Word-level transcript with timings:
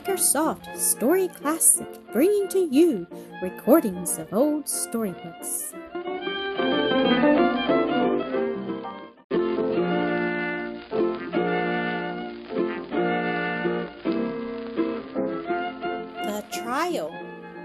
Makersoft 0.00 0.78
Story 0.78 1.28
Classic, 1.28 1.86
bringing 2.10 2.48
to 2.48 2.58
you 2.58 3.06
recordings 3.42 4.16
of 4.16 4.32
old 4.32 4.66
storybooks. 4.66 5.74
The 16.24 16.44
Trial 16.50 17.14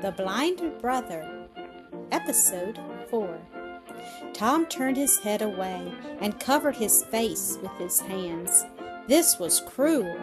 The 0.02 0.12
Blind 0.12 0.62
Brother, 0.82 1.48
Episode 2.12 2.78
4. 3.10 3.40
Tom 4.34 4.66
turned 4.66 4.98
his 4.98 5.18
head 5.20 5.42
away 5.42 5.90
and 6.20 6.38
covered 6.42 6.76
his 6.76 7.06
face 7.06 7.58
with 7.62 7.72
his 7.78 8.02
hands. 8.02 8.66
This 9.08 9.40
was 9.40 9.62
cruel. 9.62 10.18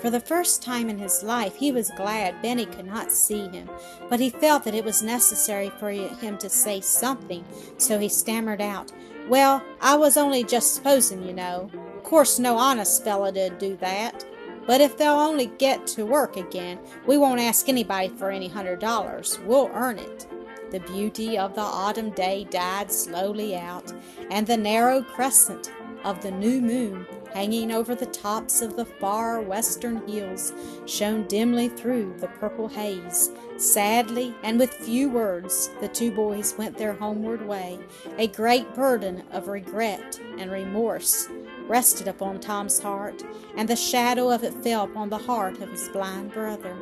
For 0.00 0.08
the 0.08 0.20
first 0.20 0.62
time 0.62 0.88
in 0.88 0.98
his 0.98 1.22
life, 1.22 1.56
he 1.56 1.72
was 1.72 1.90
glad 1.90 2.40
Benny 2.40 2.64
could 2.64 2.86
not 2.86 3.12
see 3.12 3.48
him, 3.48 3.68
but 4.08 4.18
he 4.18 4.30
felt 4.30 4.64
that 4.64 4.74
it 4.74 4.84
was 4.84 5.02
necessary 5.02 5.70
for 5.78 5.90
him 5.90 6.38
to 6.38 6.48
say 6.48 6.80
something, 6.80 7.44
so 7.76 7.98
he 7.98 8.08
stammered 8.08 8.62
out, 8.62 8.92
Well, 9.28 9.62
I 9.80 9.96
was 9.96 10.16
only 10.16 10.42
just 10.42 10.74
supposing, 10.74 11.22
you 11.22 11.34
know. 11.34 11.70
Of 11.98 12.04
course, 12.04 12.38
no 12.38 12.56
honest 12.56 13.04
fellow'd 13.04 13.58
do 13.58 13.76
that. 13.76 14.24
But 14.66 14.80
if 14.80 14.96
they'll 14.96 15.12
only 15.12 15.46
get 15.46 15.86
to 15.88 16.06
work 16.06 16.36
again, 16.38 16.78
we 17.06 17.18
won't 17.18 17.40
ask 17.40 17.68
anybody 17.68 18.08
for 18.08 18.30
any 18.30 18.48
hundred 18.48 18.78
dollars. 18.78 19.38
We'll 19.44 19.70
earn 19.74 19.98
it. 19.98 20.26
The 20.70 20.80
beauty 20.80 21.36
of 21.36 21.54
the 21.54 21.60
autumn 21.60 22.10
day 22.10 22.46
died 22.48 22.90
slowly 22.90 23.54
out, 23.54 23.92
and 24.30 24.46
the 24.46 24.56
narrow 24.56 25.02
crescent 25.02 25.70
of 26.04 26.22
the 26.22 26.30
new 26.30 26.60
moon 26.60 27.06
hanging 27.32 27.72
over 27.72 27.94
the 27.94 28.06
tops 28.06 28.62
of 28.62 28.76
the 28.76 28.84
far 28.84 29.40
western 29.40 30.06
hills, 30.06 30.52
shone 30.86 31.26
dimly 31.26 31.68
through 31.68 32.14
the 32.18 32.28
purple 32.28 32.68
haze. 32.68 33.30
Sadly, 33.56 34.34
and 34.42 34.58
with 34.58 34.72
few 34.72 35.10
words, 35.10 35.70
the 35.80 35.88
two 35.88 36.10
boys 36.10 36.54
went 36.56 36.78
their 36.78 36.94
homeward 36.94 37.46
way. 37.46 37.78
A 38.18 38.28
great 38.28 38.74
burden 38.74 39.22
of 39.30 39.48
regret 39.48 40.20
and 40.38 40.50
remorse 40.50 41.28
rested 41.66 42.08
upon 42.08 42.40
Tom's 42.40 42.80
heart, 42.80 43.22
and 43.56 43.68
the 43.68 43.76
shadow 43.76 44.30
of 44.30 44.42
it 44.42 44.54
fell 44.62 44.84
upon 44.84 45.08
the 45.08 45.18
heart 45.18 45.60
of 45.60 45.70
his 45.70 45.88
blind 45.88 46.32
brother. 46.32 46.76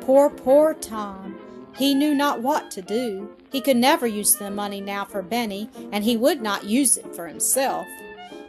Poor, 0.00 0.28
poor 0.30 0.74
Tom! 0.74 1.38
He 1.76 1.94
knew 1.94 2.14
not 2.14 2.40
what 2.40 2.70
to 2.72 2.82
do. 2.82 3.34
He 3.52 3.60
could 3.60 3.76
never 3.76 4.06
use 4.06 4.34
the 4.34 4.50
money 4.50 4.80
now 4.80 5.04
for 5.04 5.20
Benny, 5.20 5.68
and 5.92 6.04
he 6.04 6.16
would 6.16 6.40
not 6.40 6.64
use 6.64 6.96
it 6.96 7.14
for 7.14 7.28
himself. 7.28 7.86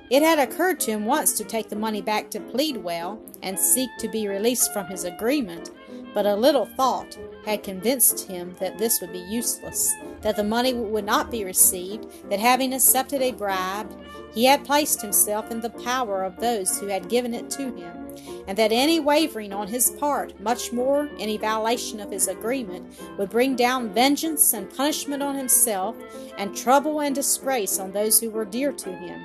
It 0.10 0.22
had 0.24 0.40
occurred 0.40 0.80
to 0.82 0.92
him 0.92 1.06
once 1.06 1.34
to 1.34 1.44
take 1.44 1.68
the 1.68 1.76
money 1.76 2.02
back 2.02 2.30
to 2.30 2.40
Pleadwell 2.40 3.20
and 3.44 3.60
seek 3.60 3.90
to 4.00 4.08
be 4.08 4.30
released 4.30 4.72
from 4.72 4.86
his 4.86 5.04
agreement, 5.04 5.72
but 6.14 6.26
a 6.26 6.36
little 6.36 6.66
thought 6.66 7.18
had 7.46 7.62
convinced 7.62 8.26
him 8.26 8.56
that 8.60 8.78
this 8.78 9.02
would 9.02 9.12
be 9.12 9.20
useless, 9.20 9.94
that 10.22 10.38
the 10.38 10.44
money 10.46 10.74
would 10.74 11.06
not 11.06 11.30
be 11.30 11.44
received, 11.44 12.30
that 12.30 12.40
having 12.40 12.74
accepted 12.74 13.22
a 13.22 13.34
bribe, 13.34 13.92
he 14.34 14.46
had 14.46 14.64
placed 14.64 15.02
himself 15.02 15.52
in 15.52 15.60
the 15.60 15.70
power 15.70 16.24
of 16.24 16.38
those 16.38 16.80
who 16.80 16.88
had 16.88 17.10
given 17.10 17.34
it 17.34 17.50
to 17.50 17.76
him, 17.76 18.16
and 18.48 18.58
that 18.58 18.72
any 18.72 19.02
wavering 19.02 19.52
on 19.52 19.68
his 19.68 19.90
part, 19.92 20.40
much 20.40 20.72
more 20.72 21.10
any 21.20 21.38
violation 21.38 22.00
of 22.00 22.12
his 22.12 22.30
agreement, 22.30 22.98
would 23.18 23.30
bring 23.30 23.58
down 23.58 23.94
vengeance 23.94 24.54
and 24.54 24.74
punishment 24.74 25.22
on 25.22 25.36
himself, 25.36 25.98
and 26.38 26.56
trouble 26.56 27.02
and 27.02 27.14
disgrace 27.14 27.78
on 27.78 27.92
those 27.92 28.22
who 28.22 28.30
were 28.30 28.46
dear 28.46 28.72
to 28.72 28.92
him. 28.94 29.22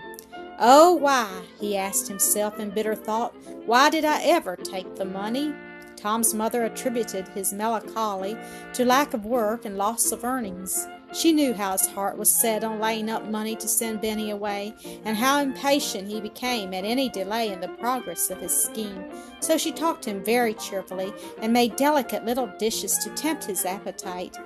Oh, 0.58 0.94
why, 0.94 1.42
he 1.60 1.76
asked 1.76 2.08
himself 2.08 2.58
in 2.58 2.70
bitter 2.70 2.94
thought, 2.94 3.34
why 3.66 3.90
did 3.90 4.04
I 4.04 4.22
ever 4.22 4.56
take 4.56 4.94
the 4.94 5.04
money? 5.04 5.54
Tom's 5.96 6.34
mother 6.34 6.64
attributed 6.64 7.28
his 7.28 7.52
melancholy 7.52 8.36
to 8.74 8.84
lack 8.84 9.14
of 9.14 9.24
work 9.24 9.64
and 9.64 9.76
loss 9.76 10.10
of 10.12 10.24
earnings. 10.24 10.88
She 11.12 11.32
knew 11.32 11.52
how 11.52 11.72
his 11.72 11.86
heart 11.86 12.16
was 12.16 12.34
set 12.34 12.64
on 12.64 12.80
laying 12.80 13.10
up 13.10 13.28
money 13.28 13.54
to 13.56 13.68
send 13.68 14.00
Benny 14.00 14.30
away, 14.30 14.74
and 15.04 15.16
how 15.16 15.40
impatient 15.40 16.08
he 16.08 16.20
became 16.20 16.72
at 16.72 16.84
any 16.84 17.08
delay 17.10 17.52
in 17.52 17.60
the 17.60 17.68
progress 17.68 18.30
of 18.30 18.40
his 18.40 18.50
scheme. 18.50 19.04
So 19.40 19.58
she 19.58 19.72
talked 19.72 20.04
to 20.04 20.10
him 20.10 20.24
very 20.24 20.54
cheerfully, 20.54 21.12
and 21.40 21.52
made 21.52 21.76
delicate 21.76 22.24
little 22.24 22.50
dishes 22.58 22.96
to 22.98 23.10
tempt 23.10 23.44
his 23.44 23.64
appetite. 23.66 24.38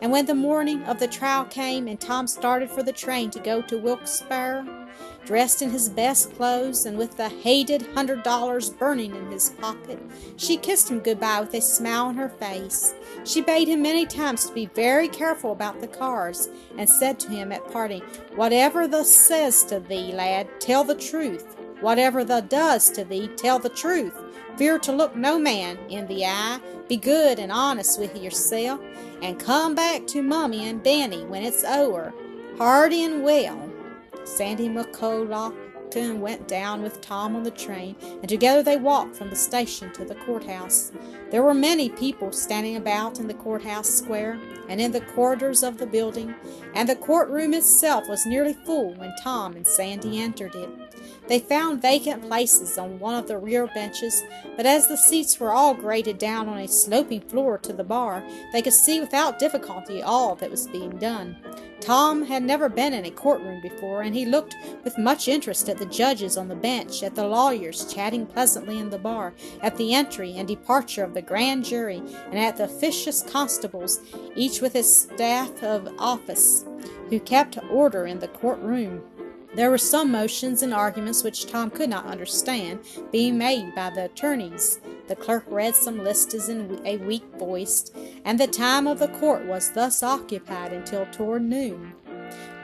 And 0.00 0.12
when 0.12 0.26
the 0.26 0.34
morning 0.34 0.84
of 0.84 1.00
the 1.00 1.08
trial 1.08 1.44
came, 1.46 1.88
and 1.88 2.00
Tom 2.00 2.28
started 2.28 2.70
for 2.70 2.82
the 2.82 2.92
train 2.92 3.30
to 3.30 3.40
go 3.40 3.60
to 3.62 3.76
Wilkes-Barre, 3.76 4.64
dressed 5.24 5.62
in 5.62 5.70
his 5.70 5.88
best 5.88 6.34
clothes 6.34 6.84
and 6.86 6.98
with 6.98 7.16
the 7.16 7.28
hated 7.28 7.82
hundred 7.94 8.22
dollars 8.22 8.70
burning 8.70 9.14
in 9.14 9.30
his 9.30 9.50
pocket, 9.50 9.98
she 10.36 10.56
kissed 10.56 10.90
him 10.90 11.00
good-bye 11.00 11.40
with 11.40 11.54
a 11.54 11.60
smile 11.60 12.06
on 12.06 12.16
her 12.16 12.28
face. 12.28 12.94
She 13.24 13.40
bade 13.40 13.68
him 13.68 13.82
many 13.82 14.06
times 14.06 14.46
to 14.46 14.52
be 14.52 14.66
very 14.66 15.08
careful 15.08 15.52
about 15.52 15.80
the 15.80 15.88
cars, 15.88 16.48
and 16.76 16.88
said 16.88 17.18
to 17.20 17.30
him 17.30 17.52
at 17.52 17.70
parting, 17.72 18.02
Whatever 18.34 18.86
the 18.86 19.04
says 19.04 19.64
to 19.64 19.80
thee, 19.80 20.12
lad, 20.12 20.48
tell 20.60 20.84
the 20.84 20.94
truth. 20.94 21.56
Whatever 21.80 22.24
the 22.24 22.40
does 22.40 22.90
to 22.90 23.04
thee, 23.04 23.28
tell 23.36 23.58
the 23.58 23.68
truth. 23.68 24.14
Fear 24.56 24.78
to 24.80 24.92
look 24.92 25.16
no 25.16 25.38
man 25.38 25.78
in 25.88 26.06
the 26.06 26.24
eye. 26.24 26.60
Be 26.88 26.96
good 26.96 27.38
and 27.38 27.50
honest 27.50 27.98
with 27.98 28.16
yourself, 28.16 28.80
and 29.22 29.40
come 29.40 29.74
back 29.74 30.06
to 30.08 30.22
Mummy 30.22 30.68
and 30.68 30.82
Benny 30.82 31.24
when 31.24 31.42
it's 31.42 31.64
o'er, 31.64 32.12
hearty 32.58 33.04
and 33.04 33.24
well. 33.24 33.70
Sandy 34.24 34.68
McCullough 34.68 35.54
went 35.94 36.48
down 36.48 36.82
with 36.82 37.00
Tom 37.00 37.36
on 37.36 37.44
the 37.44 37.52
train, 37.52 37.94
and 38.02 38.28
together 38.28 38.64
they 38.64 38.76
walked 38.76 39.14
from 39.14 39.30
the 39.30 39.36
station 39.36 39.92
to 39.92 40.04
the 40.04 40.16
courthouse. 40.16 40.90
There 41.30 41.44
were 41.44 41.54
many 41.54 41.88
people 41.88 42.32
standing 42.32 42.76
about 42.76 43.20
in 43.20 43.28
the 43.28 43.34
courthouse 43.34 43.88
square 43.88 44.40
and 44.68 44.80
in 44.80 44.90
the 44.90 45.02
corridors 45.02 45.62
of 45.62 45.78
the 45.78 45.86
building, 45.86 46.34
and 46.74 46.88
the 46.88 46.96
courtroom 46.96 47.54
itself 47.54 48.08
was 48.08 48.26
nearly 48.26 48.54
full 48.54 48.94
when 48.94 49.14
Tom 49.22 49.54
and 49.54 49.64
Sandy 49.64 50.20
entered 50.20 50.56
it. 50.56 50.68
They 51.26 51.38
found 51.38 51.80
vacant 51.80 52.22
places 52.22 52.76
on 52.76 52.98
one 52.98 53.14
of 53.14 53.28
the 53.28 53.38
rear 53.38 53.66
benches, 53.66 54.22
but 54.56 54.66
as 54.66 54.88
the 54.88 54.96
seats 54.96 55.40
were 55.40 55.52
all 55.52 55.72
graded 55.72 56.18
down 56.18 56.48
on 56.48 56.58
a 56.58 56.68
sloping 56.68 57.22
floor 57.22 57.56
to 57.58 57.72
the 57.72 57.82
bar, 57.82 58.22
they 58.52 58.60
could 58.60 58.74
see 58.74 59.00
without 59.00 59.38
difficulty 59.38 60.02
all 60.02 60.34
that 60.36 60.50
was 60.50 60.66
being 60.66 60.98
done. 60.98 61.36
Tom 61.80 62.24
had 62.24 62.42
never 62.42 62.68
been 62.68 62.92
in 62.92 63.04
a 63.04 63.10
courtroom 63.10 63.60
before, 63.62 64.02
and 64.02 64.14
he 64.14 64.26
looked 64.26 64.54
with 64.84 64.98
much 64.98 65.28
interest 65.28 65.68
at 65.68 65.78
the 65.78 65.86
judges 65.86 66.36
on 66.36 66.48
the 66.48 66.54
bench, 66.54 67.02
at 67.02 67.14
the 67.14 67.26
lawyers 67.26 67.92
chatting 67.92 68.26
pleasantly 68.26 68.78
in 68.78 68.90
the 68.90 68.98
bar, 68.98 69.34
at 69.62 69.76
the 69.76 69.94
entry 69.94 70.34
and 70.36 70.46
departure 70.46 71.04
of 71.04 71.14
the 71.14 71.22
grand 71.22 71.64
jury, 71.64 72.02
and 72.30 72.38
at 72.38 72.56
the 72.56 72.64
officious 72.64 73.22
constables, 73.22 74.00
each 74.36 74.60
with 74.60 74.74
his 74.74 75.02
staff 75.02 75.62
of 75.62 75.88
office, 75.98 76.64
who 77.10 77.20
kept 77.20 77.58
order 77.70 78.06
in 78.06 78.18
the 78.18 78.28
courtroom. 78.28 79.02
There 79.54 79.70
were 79.70 79.78
some 79.78 80.10
motions 80.10 80.62
and 80.62 80.74
arguments 80.74 81.22
which 81.22 81.46
Tom 81.46 81.70
could 81.70 81.88
not 81.88 82.06
understand 82.06 82.80
being 83.12 83.38
made 83.38 83.72
by 83.76 83.90
the 83.90 84.06
attorneys. 84.06 84.80
The 85.06 85.14
clerk 85.14 85.44
read 85.46 85.76
some 85.76 86.02
lists 86.02 86.48
in 86.48 86.80
a 86.84 86.96
weak 86.96 87.24
voice, 87.38 87.92
and 88.24 88.40
the 88.40 88.48
time 88.48 88.88
of 88.88 88.98
the 88.98 89.08
court 89.08 89.46
was 89.46 89.70
thus 89.70 90.02
occupied 90.02 90.72
until 90.72 91.06
toward 91.06 91.42
noon. 91.42 91.92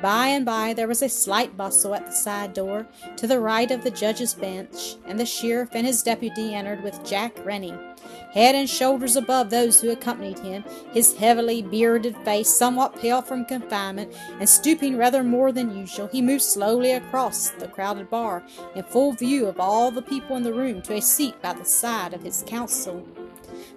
By 0.03 0.28
and 0.28 0.44
by 0.44 0.72
there 0.72 0.88
was 0.88 1.03
a 1.03 1.09
slight 1.09 1.56
bustle 1.56 1.94
at 1.94 2.06
the 2.06 2.12
side 2.12 2.55
door 2.55 2.87
to 3.16 3.27
the 3.27 3.41
right 3.41 3.71
of 3.71 3.84
the 3.84 3.91
judge's 3.91 4.34
bench, 4.34 4.97
and 5.06 5.21
the 5.21 5.27
sheriff 5.27 5.71
and 5.72 5.87
his 5.87 6.03
deputy 6.03 6.55
entered 6.55 6.83
with 6.83 7.05
Jack 7.05 7.44
Rennie 7.44 7.75
head 8.33 8.55
and 8.55 8.69
shoulders 8.69 9.16
above 9.16 9.50
those 9.50 9.81
who 9.81 9.91
accompanied 9.91 10.39
him, 10.39 10.65
his 10.93 11.16
heavily 11.16 11.62
bearded 11.62 12.16
face 12.19 12.49
somewhat 12.49 12.97
pale 12.97 13.22
from 13.22 13.44
confinement, 13.44 14.15
and 14.39 14.49
stooping 14.49 14.97
rather 14.97 15.22
more 15.22 15.53
than 15.53 15.77
usual, 15.77 16.06
he 16.09 16.22
moved 16.22 16.43
slowly 16.43 16.93
across 16.93 17.50
the 17.50 17.69
crowded 17.69 18.09
bar, 18.10 18.42
in 18.74 18.83
full 18.84 19.13
view 19.13 19.47
of 19.47 19.59
all 19.59 19.91
the 19.91 20.03
people 20.03 20.36
in 20.36 20.42
the 20.42 20.53
room, 20.53 20.80
to 20.83 20.95
a 20.95 21.03
seat 21.03 21.41
by 21.42 21.53
the 21.53 21.65
side 21.65 22.15
of 22.15 22.22
his 22.22 22.45
counsel. 22.47 23.07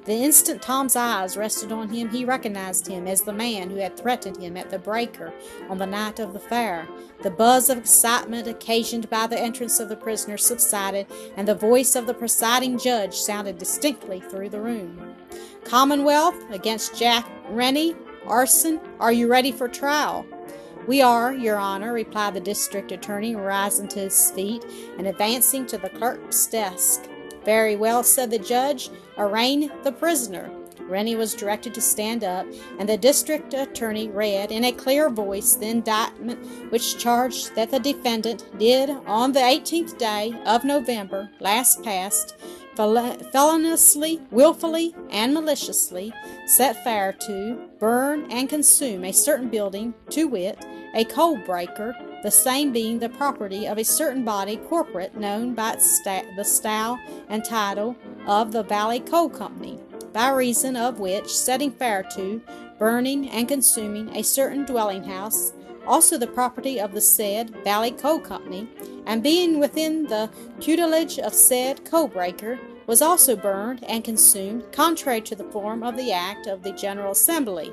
The 0.05 0.15
instant 0.15 0.61
Tom's 0.61 0.97
eyes 0.97 1.37
rested 1.37 1.71
on 1.71 1.87
him, 1.87 2.09
he 2.09 2.25
recognized 2.25 2.87
him 2.87 3.07
as 3.07 3.21
the 3.21 3.31
man 3.31 3.69
who 3.69 3.77
had 3.77 3.95
threatened 3.95 4.35
him 4.35 4.57
at 4.57 4.69
the 4.69 4.77
breaker 4.77 5.33
on 5.69 5.77
the 5.77 5.85
night 5.85 6.19
of 6.19 6.33
the 6.33 6.39
fair. 6.39 6.85
The 7.21 7.31
buzz 7.31 7.69
of 7.69 7.77
excitement 7.77 8.47
occasioned 8.47 9.09
by 9.09 9.27
the 9.27 9.39
entrance 9.39 9.79
of 9.79 9.87
the 9.87 9.95
prisoner 9.95 10.37
subsided, 10.37 11.07
and 11.37 11.47
the 11.47 11.55
voice 11.55 11.95
of 11.95 12.05
the 12.05 12.13
presiding 12.13 12.77
judge 12.77 13.15
sounded 13.15 13.57
distinctly 13.57 14.19
through 14.19 14.49
the 14.49 14.61
room. 14.61 15.15
Commonwealth 15.63 16.35
against 16.51 16.99
Jack 16.99 17.25
Rennie, 17.47 17.95
arson, 18.27 18.81
are 18.99 19.13
you 19.13 19.29
ready 19.29 19.53
for 19.53 19.69
trial? 19.69 20.25
We 20.85 21.01
are, 21.01 21.33
Your 21.33 21.55
Honor, 21.55 21.93
replied 21.93 22.33
the 22.33 22.41
district 22.41 22.91
attorney, 22.91 23.35
rising 23.35 23.87
to 23.89 24.01
his 24.01 24.31
feet 24.31 24.65
and 24.97 25.07
advancing 25.07 25.65
to 25.67 25.77
the 25.77 25.89
clerk's 25.89 26.45
desk. 26.47 27.07
Very 27.45 27.75
well, 27.75 28.03
said 28.03 28.31
the 28.31 28.39
judge. 28.39 28.89
Arraign 29.17 29.71
the 29.83 29.91
prisoner. 29.91 30.49
Rennie 30.81 31.15
was 31.15 31.33
directed 31.33 31.73
to 31.73 31.81
stand 31.81 32.23
up, 32.23 32.45
and 32.77 32.87
the 32.87 32.97
district 32.97 33.53
attorney 33.53 34.09
read 34.09 34.51
in 34.51 34.65
a 34.65 34.71
clear 34.71 35.09
voice 35.09 35.55
the 35.55 35.67
indictment 35.67 36.71
which 36.71 36.97
charged 36.97 37.55
that 37.55 37.71
the 37.71 37.79
defendant 37.79 38.45
did, 38.59 38.89
on 39.07 39.31
the 39.31 39.39
18th 39.39 39.97
day 39.97 40.33
of 40.45 40.65
November 40.65 41.29
last 41.39 41.83
past, 41.83 42.35
feloniously, 42.75 44.21
wilfully, 44.31 44.93
and 45.09 45.33
maliciously 45.33 46.11
set 46.47 46.83
fire 46.83 47.13
to, 47.13 47.69
burn, 47.79 48.29
and 48.31 48.49
consume 48.49 49.05
a 49.05 49.13
certain 49.13 49.49
building, 49.49 49.93
to 50.09 50.25
wit, 50.25 50.63
a 50.95 51.05
coal 51.05 51.37
breaker, 51.37 51.95
the 52.23 52.31
same 52.31 52.71
being 52.71 52.99
the 52.99 53.09
property 53.09 53.67
of 53.67 53.77
a 53.77 53.83
certain 53.83 54.23
body 54.23 54.55
corporate 54.55 55.15
known 55.15 55.53
by 55.53 55.75
the 56.37 56.43
style 56.43 56.97
and 57.27 57.43
title 57.43 57.95
of 58.25 58.53
the 58.53 58.63
Valley 58.63 59.01
Coal 59.01 59.29
Company, 59.29 59.77
by 60.13 60.29
reason 60.29 60.77
of 60.77 60.99
which 60.99 61.27
setting 61.27 61.71
fire 61.71 62.03
to, 62.15 62.41
burning, 62.79 63.29
and 63.29 63.47
consuming 63.47 64.15
a 64.15 64.23
certain 64.23 64.63
dwelling 64.63 65.03
house, 65.03 65.51
also 65.85 66.17
the 66.17 66.25
property 66.25 66.79
of 66.79 66.93
the 66.93 67.01
said 67.01 67.49
Valley 67.63 67.91
Coal 67.91 68.19
Company, 68.19 68.69
and 69.05 69.21
being 69.21 69.59
within 69.59 70.03
the 70.07 70.29
curtilage 70.61 71.19
of 71.19 71.33
said 71.33 71.83
coal 71.83 72.07
breaker, 72.07 72.57
was 72.87 73.01
also 73.01 73.35
burned 73.35 73.83
and 73.85 74.03
consumed 74.03 74.71
contrary 74.71 75.21
to 75.21 75.35
the 75.35 75.43
form 75.45 75.83
of 75.83 75.95
the 75.95 76.11
act 76.11 76.47
of 76.47 76.63
the 76.63 76.71
General 76.71 77.11
Assembly, 77.11 77.71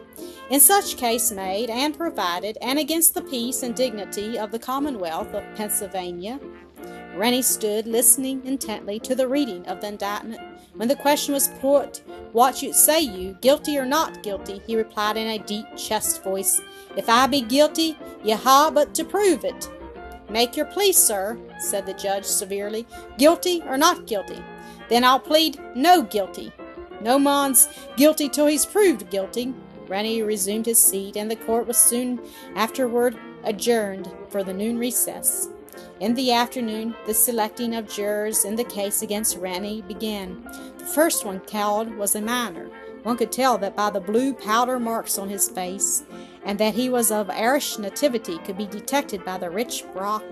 in 0.50 0.60
such 0.60 0.96
case 0.96 1.32
made 1.32 1.70
and 1.70 1.96
provided, 1.96 2.56
and 2.62 2.78
against 2.78 3.14
the 3.14 3.22
peace 3.22 3.62
and 3.62 3.74
dignity 3.74 4.38
of 4.38 4.50
the 4.50 4.58
Commonwealth 4.58 5.34
of 5.34 5.44
Pennsylvania. 5.56 6.38
Rennie 7.14 7.42
stood 7.42 7.86
listening 7.86 8.40
intently 8.44 9.00
to 9.00 9.14
the 9.14 9.28
reading 9.28 9.66
of 9.66 9.80
the 9.80 9.88
indictment. 9.88 10.40
When 10.74 10.88
the 10.88 10.96
question 10.96 11.34
was 11.34 11.48
put, 11.60 12.02
What 12.32 12.62
you 12.62 12.72
say 12.72 13.00
you, 13.00 13.36
guilty 13.40 13.76
or 13.76 13.84
not 13.84 14.22
guilty? 14.22 14.62
he 14.66 14.76
replied 14.76 15.16
in 15.16 15.26
a 15.26 15.44
deep 15.44 15.66
chest 15.76 16.22
voice, 16.22 16.60
If 16.96 17.08
I 17.08 17.26
be 17.26 17.42
guilty, 17.42 17.98
ye 18.22 18.32
ha 18.32 18.70
but 18.72 18.94
to 18.94 19.04
prove 19.04 19.44
it. 19.44 19.68
Make 20.30 20.56
your 20.56 20.66
plea, 20.66 20.92
sir, 20.92 21.36
said 21.58 21.86
the 21.86 21.94
judge 21.94 22.24
severely, 22.24 22.86
guilty 23.18 23.62
or 23.66 23.76
not 23.76 24.06
guilty. 24.06 24.40
Then 24.90 25.04
I'll 25.04 25.20
plead 25.20 25.58
no 25.74 26.02
guilty. 26.02 26.52
No 27.00 27.18
man's 27.18 27.68
guilty 27.96 28.28
till 28.28 28.46
he's 28.46 28.66
proved 28.66 29.08
guilty. 29.08 29.54
Rennie 29.88 30.20
resumed 30.22 30.66
his 30.66 30.78
seat, 30.78 31.16
and 31.16 31.30
the 31.30 31.36
court 31.36 31.66
was 31.66 31.78
soon 31.78 32.20
afterward 32.54 33.18
adjourned 33.44 34.12
for 34.28 34.44
the 34.44 34.52
noon 34.52 34.76
recess. 34.76 35.48
In 36.00 36.14
the 36.14 36.32
afternoon, 36.32 36.94
the 37.06 37.14
selecting 37.14 37.74
of 37.74 37.88
jurors 37.88 38.44
in 38.44 38.56
the 38.56 38.64
case 38.64 39.00
against 39.02 39.38
Rennie 39.38 39.82
began. 39.82 40.42
The 40.78 40.84
first 40.84 41.24
one 41.24 41.40
called 41.40 41.94
was 41.96 42.14
a 42.14 42.20
miner. 42.20 42.68
One 43.02 43.16
could 43.16 43.32
tell 43.32 43.56
that 43.58 43.76
by 43.76 43.90
the 43.90 44.00
blue 44.00 44.34
powder 44.34 44.78
marks 44.78 45.18
on 45.18 45.28
his 45.30 45.48
face, 45.48 46.04
and 46.44 46.58
that 46.58 46.74
he 46.74 46.88
was 46.88 47.10
of 47.10 47.30
Irish 47.30 47.78
nativity 47.78 48.38
could 48.38 48.58
be 48.58 48.66
detected 48.66 49.24
by 49.24 49.38
the 49.38 49.50
rich 49.50 49.84
brock 49.94 50.24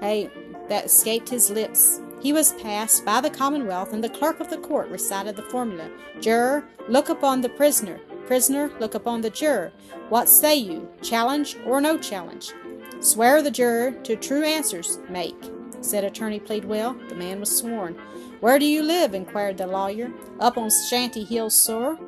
that 0.00 0.84
escaped 0.84 1.28
his 1.28 1.50
lips. 1.50 2.00
He 2.20 2.32
was 2.32 2.52
passed 2.54 3.04
by 3.04 3.20
the 3.20 3.30
Commonwealth, 3.30 3.92
and 3.92 4.04
the 4.04 4.10
clerk 4.10 4.40
of 4.40 4.50
the 4.50 4.58
court 4.58 4.88
recited 4.88 5.36
the 5.36 5.42
formula 5.42 5.90
Juror, 6.20 6.64
look 6.88 7.08
upon 7.08 7.40
the 7.40 7.48
prisoner. 7.48 7.98
Prisoner, 8.26 8.70
look 8.78 8.94
upon 8.94 9.22
the 9.22 9.30
juror. 9.30 9.72
What 10.08 10.28
say 10.28 10.54
you? 10.54 10.88
Challenge 11.02 11.56
or 11.66 11.80
no 11.80 11.98
challenge? 11.98 12.52
Swear 13.00 13.42
the 13.42 13.50
juror 13.50 13.92
to 14.04 14.14
true 14.14 14.44
answers. 14.44 15.00
Make. 15.08 15.34
Said 15.80 16.04
Attorney 16.04 16.38
Pleadwell. 16.38 16.94
The 17.08 17.14
man 17.16 17.40
was 17.40 17.56
sworn. 17.56 17.94
Where 18.40 18.58
do 18.58 18.66
you 18.66 18.82
live? 18.82 19.14
inquired 19.14 19.58
the 19.58 19.66
lawyer. 19.66 20.12
Up 20.38 20.58
on 20.58 20.70
Shanty 20.70 21.24
Hill, 21.24 21.50
sir. 21.50 21.98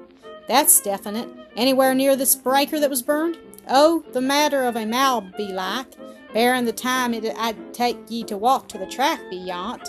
That's 0.46 0.80
definite. 0.80 1.28
Anywhere 1.56 1.94
near 1.94 2.14
this 2.14 2.36
breaker 2.36 2.78
that 2.78 2.90
was 2.90 3.02
burned? 3.02 3.38
Oh, 3.68 4.04
the 4.12 4.20
matter 4.20 4.64
of 4.64 4.76
a 4.76 4.86
mile 4.86 5.22
belike, 5.22 5.94
bearing 6.32 6.66
the 6.66 6.72
time 6.72 7.14
it 7.14 7.24
I'd 7.36 7.74
take 7.74 7.98
ye 8.08 8.22
to 8.24 8.36
walk 8.36 8.68
to 8.68 8.78
the 8.78 8.86
track 8.86 9.20
beyond. 9.30 9.82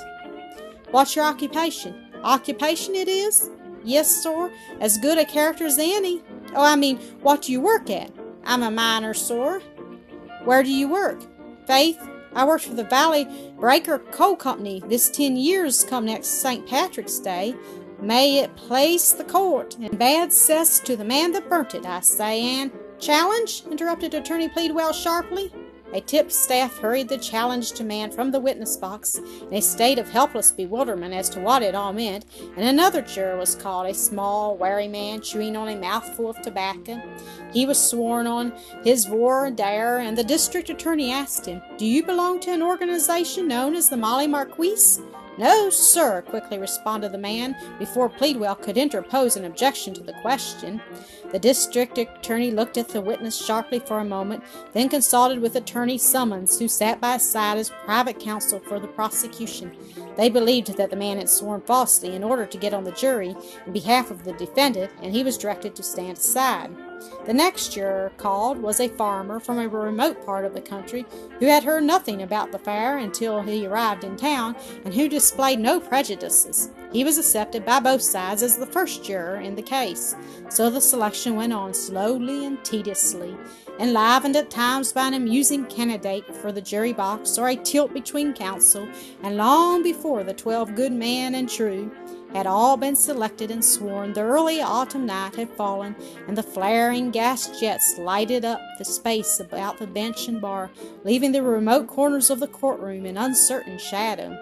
What's 0.93 1.15
your 1.15 1.25
occupation? 1.25 1.95
Occupation 2.23 2.93
it 2.93 3.07
is? 3.07 3.49
Yes, 3.83 4.15
sir. 4.15 4.53
As 4.79 4.99
good 4.99 5.17
a 5.17 5.25
character 5.25 5.65
as 5.65 5.79
any. 5.79 6.21
Oh, 6.53 6.63
I 6.63 6.75
mean, 6.75 6.97
what 7.23 7.41
do 7.41 7.51
you 7.51 7.61
work 7.61 7.89
at? 7.89 8.11
I'm 8.45 8.61
a 8.61 8.69
miner, 8.69 9.15
sir. 9.15 9.59
Where 10.43 10.61
do 10.61 10.71
you 10.71 10.87
work? 10.87 11.19
Faith, 11.65 11.97
I 12.35 12.45
worked 12.45 12.65
for 12.65 12.75
the 12.75 12.83
Valley 12.83 13.27
Breaker 13.59 13.97
Coal 13.97 14.35
Company 14.35 14.83
this 14.85 15.09
ten 15.09 15.35
years 15.35 15.83
come 15.83 16.05
next 16.05 16.27
St. 16.27 16.67
Patrick's 16.67 17.17
Day. 17.17 17.55
May 17.99 18.37
it 18.43 18.55
place 18.55 19.13
the 19.13 19.23
court 19.23 19.75
in 19.79 19.97
bad 19.97 20.31
cess 20.31 20.79
to 20.81 20.95
the 20.95 21.03
man 21.03 21.31
that 21.31 21.49
burnt 21.49 21.73
it, 21.73 21.87
I 21.87 22.01
say, 22.01 22.39
and 22.61 22.71
challenge? 22.99 23.63
interrupted 23.65 24.13
Attorney 24.13 24.47
Pleadwell 24.47 24.93
sharply. 24.93 25.51
A 25.93 26.01
tipped 26.01 26.31
staff 26.31 26.79
hurried 26.79 27.07
the 27.07 27.19
challenged 27.19 27.83
man 27.83 28.09
from 28.09 28.31
the 28.31 28.39
witness 28.39 28.77
box 28.77 29.15
in 29.15 29.53
a 29.53 29.61
state 29.61 29.99
of 29.99 30.09
helpless 30.09 30.51
bewilderment 30.51 31.13
as 31.13 31.29
to 31.29 31.39
what 31.39 31.61
it 31.61 31.75
all 31.75 31.93
meant, 31.93 32.25
and 32.57 32.67
another 32.67 33.03
juror 33.03 33.37
was 33.37 33.53
called, 33.53 33.85
a 33.85 33.93
small, 33.93 34.57
wary 34.57 34.87
man 34.87 35.21
chewing 35.21 35.55
on 35.55 35.69
a 35.69 35.75
mouthful 35.75 36.29
of 36.29 36.41
tobacco. 36.41 36.99
He 37.51 37.67
was 37.67 37.79
sworn 37.79 38.25
on 38.25 38.53
his 38.83 39.05
voir 39.05 39.51
dire, 39.51 39.99
and 39.99 40.17
the 40.17 40.23
district 40.23 40.71
attorney 40.71 41.11
asked 41.11 41.45
him, 41.45 41.61
Do 41.77 41.85
you 41.85 42.03
belong 42.03 42.39
to 42.41 42.51
an 42.51 42.63
organization 42.63 43.47
known 43.47 43.75
as 43.75 43.89
the 43.89 43.97
Molly 43.97 44.27
Maguires? 44.27 44.99
No, 45.37 45.71
sir, 45.71 46.21
quickly 46.21 46.59
responded 46.59 47.11
the 47.11 47.17
man, 47.17 47.55
before 47.79 48.07
Pleadwell 48.07 48.55
could 48.55 48.77
interpose 48.77 49.35
an 49.35 49.45
objection 49.45 49.93
to 49.95 50.01
the 50.03 50.13
question. 50.21 50.79
The 51.33 51.39
district 51.39 51.97
attorney 51.97 52.51
looked 52.51 52.77
at 52.77 52.89
the 52.89 53.01
witness 53.01 53.35
sharply 53.35 53.79
for 53.79 53.97
a 53.97 54.05
moment, 54.05 54.43
then 54.73 54.87
consulted 54.87 55.39
with 55.39 55.55
Attorney 55.55 55.97
Summons, 55.97 56.59
who 56.59 56.67
sat 56.67 57.01
by 57.01 57.13
his 57.13 57.27
side 57.27 57.57
as 57.57 57.71
private 57.85 58.19
counsel 58.19 58.59
for 58.59 58.79
the 58.79 58.87
prosecution. 58.87 59.75
They 60.15 60.29
believed 60.29 60.77
that 60.77 60.91
the 60.91 60.95
man 60.95 61.17
had 61.17 61.27
sworn 61.27 61.61
falsely 61.61 62.15
in 62.15 62.23
order 62.23 62.45
to 62.45 62.57
get 62.59 62.71
on 62.71 62.83
the 62.83 62.91
jury 62.91 63.35
in 63.65 63.73
behalf 63.73 64.11
of 64.11 64.25
the 64.25 64.33
defendant, 64.33 64.91
and 65.01 65.11
he 65.11 65.23
was 65.23 65.39
directed 65.39 65.75
to 65.75 65.81
stand 65.81 66.19
aside. 66.19 66.69
The 67.25 67.33
next 67.33 67.73
juror 67.73 68.11
called 68.17 68.57
was 68.57 68.79
a 68.79 68.87
farmer 68.87 69.39
from 69.39 69.59
a 69.59 69.67
remote 69.67 70.25
part 70.25 70.45
of 70.45 70.53
the 70.53 70.61
country 70.61 71.05
who 71.39 71.45
had 71.45 71.63
heard 71.63 71.83
nothing 71.83 72.21
about 72.21 72.51
the 72.51 72.59
fair 72.59 72.97
until 72.97 73.41
he 73.41 73.65
arrived 73.65 74.03
in 74.03 74.17
town 74.17 74.55
and 74.83 74.93
who 74.93 75.07
displayed 75.07 75.59
no 75.59 75.79
prejudices. 75.79 76.69
He 76.91 77.03
was 77.03 77.17
accepted 77.17 77.65
by 77.65 77.79
both 77.79 78.01
sides 78.01 78.43
as 78.43 78.57
the 78.57 78.67
first 78.67 79.03
juror 79.03 79.37
in 79.37 79.55
the 79.55 79.61
case. 79.61 80.15
So 80.49 80.69
the 80.69 80.81
selection 80.81 81.35
went 81.35 81.53
on 81.53 81.73
slowly 81.73 82.45
and 82.45 82.63
tediously, 82.63 83.35
enlivened 83.79 84.35
at 84.35 84.51
times 84.51 84.93
by 84.93 85.07
an 85.07 85.15
amusing 85.15 85.65
candidate 85.65 86.35
for 86.35 86.51
the 86.51 86.61
jury 86.61 86.93
box 86.93 87.39
or 87.39 87.49
a 87.49 87.55
tilt 87.55 87.93
between 87.93 88.33
counsel, 88.33 88.87
and 89.23 89.37
long 89.37 89.81
before 89.81 90.23
the 90.23 90.33
twelve 90.33 90.75
good 90.75 90.91
men 90.91 91.33
and 91.33 91.49
true 91.49 91.89
had 92.33 92.47
all 92.47 92.77
been 92.77 92.95
selected 92.95 93.51
and 93.51 93.63
sworn, 93.63 94.13
the 94.13 94.21
early 94.21 94.61
autumn 94.61 95.05
night 95.05 95.35
had 95.35 95.49
fallen, 95.51 95.95
and 96.27 96.37
the 96.37 96.43
flaring 96.43 97.11
gas 97.11 97.59
jets 97.59 97.97
lighted 97.97 98.43
up 98.43 98.59
the 98.77 98.85
space 98.85 99.39
about 99.39 99.77
the 99.77 99.87
bench 99.87 100.27
and 100.27 100.41
bar, 100.41 100.71
leaving 101.03 101.31
the 101.31 101.43
remote 101.43 101.87
corners 101.87 102.29
of 102.29 102.39
the 102.39 102.47
courtroom 102.47 103.05
in 103.05 103.17
uncertain 103.17 103.77
shadow. 103.77 104.37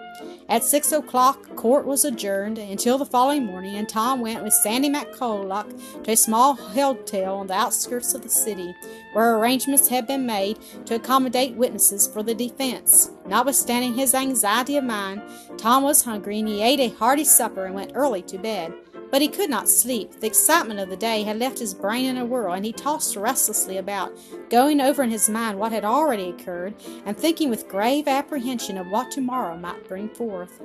At 0.48 0.64
six 0.64 0.92
o'clock, 0.92 1.56
court 1.56 1.86
was 1.86 2.04
adjourned 2.04 2.58
until 2.58 2.98
the 2.98 3.06
following 3.06 3.44
morning, 3.46 3.76
and 3.76 3.88
Tom 3.88 4.20
went 4.20 4.42
with 4.42 4.52
Sandy 4.52 4.90
McCulloch 4.90 6.04
to 6.04 6.12
a 6.12 6.16
small 6.16 6.54
hotel 6.54 7.36
on 7.36 7.46
the 7.46 7.54
outskirts 7.54 8.14
of 8.14 8.22
the 8.22 8.28
city, 8.28 8.74
where 9.12 9.36
arrangements 9.36 9.88
had 9.88 10.06
been 10.06 10.26
made 10.26 10.58
to 10.86 10.94
accommodate 10.94 11.54
witnesses 11.54 12.06
for 12.06 12.22
the 12.22 12.34
defense. 12.34 13.10
Notwithstanding 13.32 13.94
his 13.94 14.14
anxiety 14.14 14.76
of 14.76 14.84
mind, 14.84 15.22
Tom 15.56 15.84
was 15.84 16.04
hungry, 16.04 16.38
and 16.38 16.46
he 16.46 16.60
ate 16.60 16.80
a 16.80 16.94
hearty 16.94 17.24
supper 17.24 17.64
and 17.64 17.74
went 17.74 17.92
early 17.94 18.20
to 18.20 18.36
bed. 18.36 18.74
But 19.10 19.22
he 19.22 19.28
could 19.28 19.48
not 19.48 19.70
sleep. 19.70 20.20
The 20.20 20.26
excitement 20.26 20.80
of 20.80 20.90
the 20.90 20.98
day 20.98 21.22
had 21.22 21.38
left 21.38 21.58
his 21.58 21.72
brain 21.72 22.04
in 22.04 22.18
a 22.18 22.26
whirl, 22.26 22.52
and 22.52 22.62
he 22.62 22.74
tossed 22.74 23.16
restlessly 23.16 23.78
about, 23.78 24.12
going 24.50 24.82
over 24.82 25.02
in 25.02 25.08
his 25.08 25.30
mind 25.30 25.58
what 25.58 25.72
had 25.72 25.82
already 25.82 26.28
occurred, 26.28 26.74
and 27.06 27.16
thinking 27.16 27.48
with 27.48 27.70
grave 27.70 28.06
apprehension 28.06 28.76
of 28.76 28.88
what 28.88 29.10
tomorrow 29.10 29.56
might 29.56 29.88
bring 29.88 30.10
forth. 30.10 30.60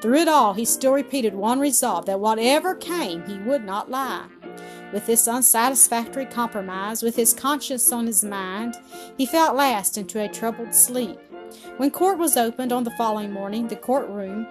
Through 0.00 0.18
it 0.18 0.28
all, 0.28 0.54
he 0.54 0.64
still 0.64 0.92
repeated 0.92 1.34
one 1.34 1.58
resolve 1.58 2.06
that 2.06 2.20
whatever 2.20 2.76
came, 2.76 3.26
he 3.26 3.38
would 3.38 3.64
not 3.64 3.90
lie. 3.90 4.26
With 4.92 5.06
this 5.06 5.26
unsatisfactory 5.26 6.26
compromise, 6.26 7.02
with 7.02 7.16
his 7.16 7.34
conscience 7.34 7.90
on 7.90 8.06
his 8.06 8.22
mind, 8.22 8.76
he 9.18 9.26
fell 9.26 9.48
at 9.48 9.56
last 9.56 9.98
into 9.98 10.20
a 10.20 10.28
troubled 10.28 10.76
sleep. 10.76 11.18
When 11.76 11.90
court 11.90 12.18
was 12.18 12.36
opened 12.36 12.72
on 12.72 12.84
the 12.84 12.90
following 12.92 13.32
morning, 13.32 13.68
the 13.68 13.76
courtroom 13.76 14.46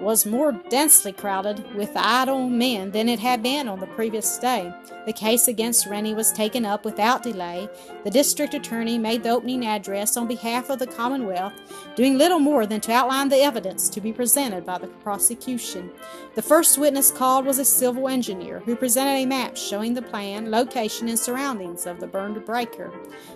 was 0.00 0.26
more 0.26 0.52
densely 0.52 1.12
crowded 1.12 1.74
with 1.74 1.90
idle 1.96 2.48
men 2.48 2.90
than 2.92 3.08
it 3.08 3.18
had 3.18 3.42
been 3.42 3.68
on 3.68 3.80
the 3.80 3.86
previous 3.88 4.38
day. 4.38 4.72
The 5.06 5.12
case 5.12 5.48
against 5.48 5.86
Rennie 5.86 6.14
was 6.14 6.32
taken 6.32 6.64
up 6.64 6.84
without 6.84 7.22
delay. 7.22 7.68
The 8.04 8.10
district 8.10 8.54
attorney 8.54 8.98
made 8.98 9.22
the 9.22 9.30
opening 9.30 9.66
address 9.66 10.16
on 10.16 10.28
behalf 10.28 10.70
of 10.70 10.78
the 10.78 10.86
Commonwealth, 10.86 11.54
doing 11.96 12.18
little 12.18 12.38
more 12.38 12.66
than 12.66 12.80
to 12.82 12.92
outline 12.92 13.28
the 13.28 13.42
evidence 13.42 13.88
to 13.88 14.00
be 14.00 14.12
presented 14.12 14.64
by 14.64 14.78
the 14.78 14.86
prosecution. 14.86 15.90
The 16.34 16.42
first 16.42 16.78
witness 16.78 17.10
called 17.10 17.46
was 17.46 17.58
a 17.58 17.64
civil 17.64 18.08
engineer 18.08 18.60
who 18.60 18.76
presented 18.76 19.22
a 19.22 19.26
map 19.26 19.56
showing 19.56 19.94
the 19.94 20.02
plan, 20.02 20.50
location, 20.50 21.08
and 21.08 21.18
surroundings 21.18 21.86
of 21.86 22.00
the 22.00 22.06
burned 22.06 22.44
breaker. 22.44 22.92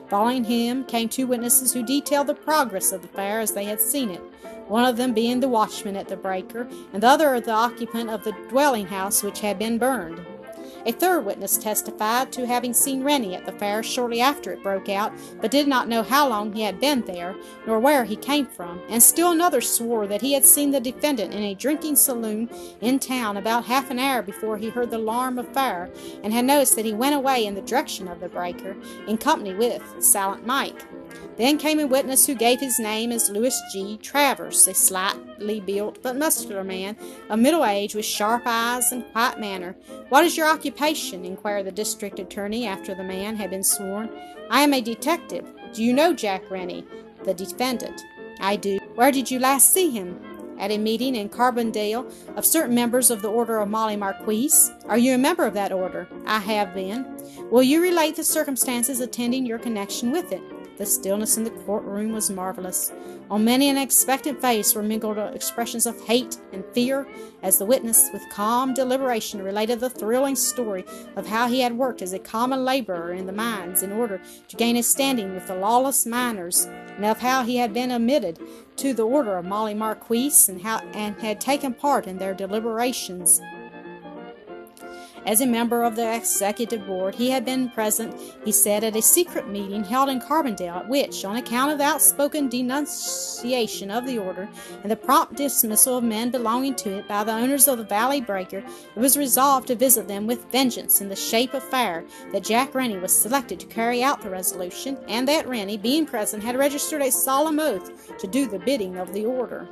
Following 0.08 0.44
him 0.44 0.84
came 0.84 1.08
two 1.08 1.26
witnesses 1.26 1.72
who 1.72 1.82
detailed 1.82 2.26
the 2.26 2.34
progress 2.34 2.92
of 2.92 3.02
the 3.02 3.08
fire 3.08 3.40
as 3.40 3.52
they 3.52 3.64
had 3.64 3.80
seen 3.80 4.10
it, 4.10 4.20
one 4.68 4.84
of 4.84 4.96
them 4.96 5.12
being 5.12 5.40
the 5.40 5.48
watchman 5.48 5.96
at 5.96 6.08
the 6.08 6.16
breaker 6.16 6.51
and 6.60 7.02
the 7.02 7.08
other 7.08 7.40
the 7.40 7.50
occupant 7.50 8.10
of 8.10 8.24
the 8.24 8.32
dwelling 8.48 8.86
house 8.86 9.22
which 9.22 9.40
had 9.40 9.58
been 9.58 9.78
burned. 9.78 10.24
A 10.84 10.90
third 10.90 11.24
witness 11.24 11.58
testified 11.58 12.32
to 12.32 12.46
having 12.46 12.74
seen 12.74 13.04
Rennie 13.04 13.36
at 13.36 13.46
the 13.46 13.52
fair 13.52 13.84
shortly 13.84 14.20
after 14.20 14.52
it 14.52 14.64
broke 14.64 14.88
out, 14.88 15.12
but 15.40 15.52
did 15.52 15.68
not 15.68 15.86
know 15.86 16.02
how 16.02 16.28
long 16.28 16.52
he 16.52 16.62
had 16.62 16.80
been 16.80 17.02
there, 17.02 17.36
nor 17.68 17.78
where 17.78 18.04
he 18.04 18.16
came 18.16 18.46
from, 18.46 18.80
and 18.88 19.00
still 19.00 19.30
another 19.30 19.60
swore 19.60 20.08
that 20.08 20.22
he 20.22 20.32
had 20.32 20.44
seen 20.44 20.72
the 20.72 20.80
defendant 20.80 21.32
in 21.32 21.42
a 21.42 21.54
drinking 21.54 21.94
saloon 21.94 22.50
in 22.80 22.98
town 22.98 23.36
about 23.36 23.66
half 23.66 23.90
an 23.90 24.00
hour 24.00 24.22
before 24.22 24.56
he 24.56 24.70
heard 24.70 24.90
the 24.90 24.96
alarm 24.96 25.38
of 25.38 25.52
fire, 25.52 25.88
and 26.24 26.32
had 26.32 26.44
noticed 26.44 26.74
that 26.74 26.84
he 26.84 26.92
went 26.92 27.14
away 27.14 27.46
in 27.46 27.54
the 27.54 27.62
direction 27.62 28.08
of 28.08 28.18
the 28.18 28.28
breaker, 28.28 28.74
in 29.06 29.16
company 29.16 29.54
with 29.54 29.82
Silent 30.00 30.44
Mike. 30.44 30.84
Then 31.36 31.58
came 31.58 31.80
a 31.80 31.86
witness 31.86 32.26
who 32.26 32.34
gave 32.34 32.60
his 32.60 32.78
name 32.78 33.10
as 33.10 33.30
Louis 33.30 33.58
G. 33.72 33.98
Travers, 33.98 34.66
a 34.68 34.74
slightly 34.74 35.60
built 35.60 36.02
but 36.02 36.16
muscular 36.16 36.62
man 36.62 36.96
of 37.30 37.38
middle 37.38 37.64
age 37.64 37.94
with 37.94 38.04
sharp 38.04 38.42
eyes 38.46 38.92
and 38.92 39.04
quiet 39.12 39.40
manner. 39.40 39.74
What 40.08 40.24
is 40.24 40.36
your 40.36 40.48
occupation? 40.48 41.24
inquired 41.24 41.66
the 41.66 41.72
district 41.72 42.18
attorney 42.18 42.66
after 42.66 42.94
the 42.94 43.04
man 43.04 43.36
had 43.36 43.50
been 43.50 43.64
sworn. 43.64 44.10
I 44.50 44.60
am 44.60 44.74
a 44.74 44.80
detective. 44.80 45.46
Do 45.72 45.82
you 45.82 45.92
know 45.92 46.12
Jack 46.12 46.50
Rennie, 46.50 46.84
the 47.24 47.32
defendant? 47.32 48.00
I 48.40 48.56
do. 48.56 48.78
Where 48.94 49.10
did 49.10 49.30
you 49.30 49.38
last 49.38 49.72
see 49.72 49.90
him? 49.90 50.20
At 50.58 50.70
a 50.70 50.78
meeting 50.78 51.16
in 51.16 51.28
Carbondale 51.28 52.12
of 52.36 52.44
certain 52.44 52.74
members 52.74 53.10
of 53.10 53.22
the 53.22 53.30
Order 53.30 53.58
of 53.58 53.68
Molly 53.68 53.96
Maguires. 53.96 54.70
Are 54.86 54.98
you 54.98 55.14
a 55.14 55.18
member 55.18 55.46
of 55.46 55.54
that 55.54 55.72
order? 55.72 56.06
I 56.26 56.38
have 56.40 56.74
been. 56.74 57.04
Will 57.50 57.62
you 57.62 57.82
relate 57.82 58.16
the 58.16 58.24
circumstances 58.24 59.00
attending 59.00 59.46
your 59.46 59.58
connection 59.58 60.12
with 60.12 60.30
it? 60.30 60.42
The 60.78 60.86
stillness 60.86 61.36
in 61.36 61.44
the 61.44 61.50
courtroom 61.50 62.12
was 62.12 62.30
marvelous. 62.30 62.92
On 63.30 63.44
many 63.44 63.68
an 63.68 63.76
expectant 63.76 64.40
face 64.40 64.74
were 64.74 64.82
mingled 64.82 65.18
expressions 65.18 65.86
of 65.86 66.00
hate 66.02 66.38
and 66.52 66.64
fear 66.72 67.06
as 67.42 67.58
the 67.58 67.66
witness, 67.66 68.10
with 68.12 68.28
calm 68.30 68.74
deliberation, 68.74 69.42
related 69.42 69.80
the 69.80 69.90
thrilling 69.90 70.34
story 70.36 70.84
of 71.16 71.26
how 71.26 71.46
he 71.46 71.60
had 71.60 71.76
worked 71.76 72.02
as 72.02 72.12
a 72.12 72.18
common 72.18 72.64
laborer 72.64 73.12
in 73.12 73.26
the 73.26 73.32
mines 73.32 73.82
in 73.82 73.92
order 73.92 74.20
to 74.48 74.56
gain 74.56 74.76
a 74.76 74.82
standing 74.82 75.34
with 75.34 75.46
the 75.46 75.54
lawless 75.54 76.06
miners, 76.06 76.66
and 76.96 77.04
of 77.04 77.20
how 77.20 77.42
he 77.42 77.56
had 77.56 77.72
been 77.72 77.90
admitted 77.90 78.38
to 78.76 78.92
the 78.92 79.06
order 79.06 79.36
of 79.36 79.44
Molly 79.44 79.74
Maguires 79.74 80.48
and, 80.48 80.62
how, 80.62 80.78
and 80.94 81.16
had 81.20 81.40
taken 81.40 81.74
part 81.74 82.06
in 82.06 82.18
their 82.18 82.34
deliberations. 82.34 83.40
As 85.24 85.40
a 85.40 85.46
member 85.46 85.84
of 85.84 85.94
the 85.94 86.16
executive 86.16 86.84
board, 86.84 87.14
he 87.14 87.30
had 87.30 87.44
been 87.44 87.68
present, 87.70 88.20
he 88.44 88.50
said, 88.50 88.82
at 88.82 88.96
a 88.96 89.02
secret 89.02 89.48
meeting 89.48 89.84
held 89.84 90.08
in 90.08 90.20
Carbondale, 90.20 90.78
at 90.78 90.88
which, 90.88 91.24
on 91.24 91.36
account 91.36 91.70
of 91.70 91.80
outspoken 91.80 92.48
denunciation 92.48 93.92
of 93.92 94.04
the 94.04 94.18
order 94.18 94.48
and 94.82 94.90
the 94.90 94.96
prompt 94.96 95.36
dismissal 95.36 95.98
of 95.98 96.04
men 96.04 96.30
belonging 96.30 96.74
to 96.74 96.98
it 96.98 97.06
by 97.06 97.22
the 97.22 97.32
owners 97.32 97.68
of 97.68 97.78
the 97.78 97.84
Valley 97.84 98.20
Breaker, 98.20 98.58
it 98.58 98.98
was 98.98 99.16
resolved 99.16 99.68
to 99.68 99.76
visit 99.76 100.08
them 100.08 100.26
with 100.26 100.50
vengeance 100.50 101.00
in 101.00 101.08
the 101.08 101.14
shape 101.14 101.54
of 101.54 101.62
fire, 101.62 102.04
that 102.32 102.42
Jack 102.42 102.74
Rennie 102.74 102.98
was 102.98 103.16
selected 103.16 103.60
to 103.60 103.66
carry 103.66 104.02
out 104.02 104.22
the 104.22 104.30
resolution, 104.30 104.98
and 105.06 105.28
that 105.28 105.46
Rennie, 105.46 105.78
being 105.78 106.04
present, 106.04 106.42
had 106.42 106.56
registered 106.56 107.00
a 107.00 107.12
solemn 107.12 107.60
oath 107.60 108.18
to 108.18 108.26
do 108.26 108.48
the 108.48 108.58
bidding 108.58 108.96
of 108.96 109.12
the 109.12 109.24
order. 109.24 109.68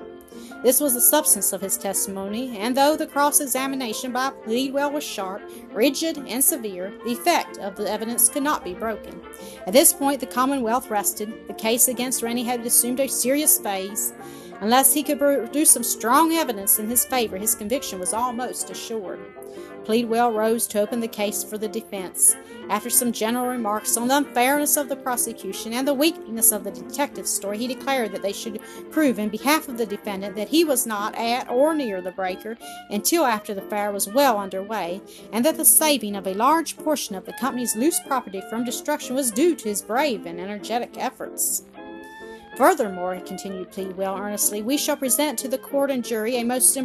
This 0.62 0.78
was 0.78 0.92
the 0.92 1.00
substance 1.00 1.54
of 1.54 1.62
his 1.62 1.78
testimony, 1.78 2.58
and 2.58 2.76
though 2.76 2.94
the 2.94 3.06
cross 3.06 3.40
examination 3.40 4.12
by 4.12 4.30
Pleadwell 4.44 4.92
was 4.92 5.02
sharp, 5.02 5.40
rigid, 5.72 6.18
and 6.18 6.44
severe, 6.44 6.92
the 7.04 7.12
effect 7.12 7.56
of 7.58 7.76
the 7.76 7.90
evidence 7.90 8.28
could 8.28 8.42
not 8.42 8.62
be 8.62 8.74
broken. 8.74 9.22
At 9.66 9.72
this 9.72 9.94
point, 9.94 10.20
the 10.20 10.26
Commonwealth 10.26 10.90
rested. 10.90 11.48
The 11.48 11.54
case 11.54 11.88
against 11.88 12.22
Rennie 12.22 12.44
had 12.44 12.60
assumed 12.66 13.00
a 13.00 13.08
serious 13.08 13.58
phase. 13.58 14.12
Unless 14.60 14.92
he 14.92 15.02
could 15.02 15.18
produce 15.18 15.70
some 15.70 15.82
strong 15.82 16.32
evidence 16.34 16.78
in 16.78 16.90
his 16.90 17.06
favor, 17.06 17.38
his 17.38 17.54
conviction 17.54 17.98
was 17.98 18.12
almost 18.12 18.68
assured. 18.68 19.20
Pleadwell 19.84 20.32
rose 20.32 20.66
to 20.68 20.80
open 20.80 21.00
the 21.00 21.08
case 21.08 21.42
for 21.42 21.58
the 21.58 21.68
defense. 21.68 22.36
After 22.68 22.88
some 22.88 23.10
general 23.10 23.46
remarks 23.46 23.96
on 23.96 24.08
the 24.08 24.16
unfairness 24.16 24.76
of 24.76 24.88
the 24.88 24.96
prosecution 24.96 25.72
and 25.72 25.88
the 25.88 25.94
weakness 25.94 26.52
of 26.52 26.62
the 26.62 26.70
detective's 26.70 27.30
story, 27.30 27.58
he 27.58 27.66
declared 27.66 28.12
that 28.12 28.22
they 28.22 28.32
should 28.32 28.60
prove 28.90 29.18
in 29.18 29.28
behalf 29.28 29.68
of 29.68 29.78
the 29.78 29.86
defendant 29.86 30.36
that 30.36 30.48
he 30.48 30.64
was 30.64 30.86
not 30.86 31.14
at 31.16 31.50
or 31.50 31.74
near 31.74 32.00
the 32.00 32.12
breaker 32.12 32.56
until 32.90 33.24
after 33.24 33.54
the 33.54 33.62
fire 33.62 33.90
was 33.90 34.06
well 34.06 34.38
under 34.38 34.62
way, 34.62 35.00
and 35.32 35.44
that 35.44 35.56
the 35.56 35.64
saving 35.64 36.14
of 36.14 36.26
a 36.26 36.34
large 36.34 36.76
portion 36.76 37.16
of 37.16 37.24
the 37.24 37.32
company's 37.32 37.74
loose 37.74 37.98
property 38.06 38.42
from 38.48 38.64
destruction 38.64 39.16
was 39.16 39.32
due 39.32 39.56
to 39.56 39.68
his 39.68 39.82
brave 39.82 40.26
and 40.26 40.38
energetic 40.38 40.96
efforts. 40.96 41.64
Furthermore, 42.56 43.18
continued 43.20 43.72
Pleadwell 43.72 44.18
earnestly, 44.18 44.62
we 44.62 44.76
shall 44.76 44.96
present 44.96 45.38
to 45.38 45.48
the 45.48 45.58
court 45.58 45.90
and 45.90 46.04
jury 46.04 46.36
a 46.36 46.44
most 46.44 46.78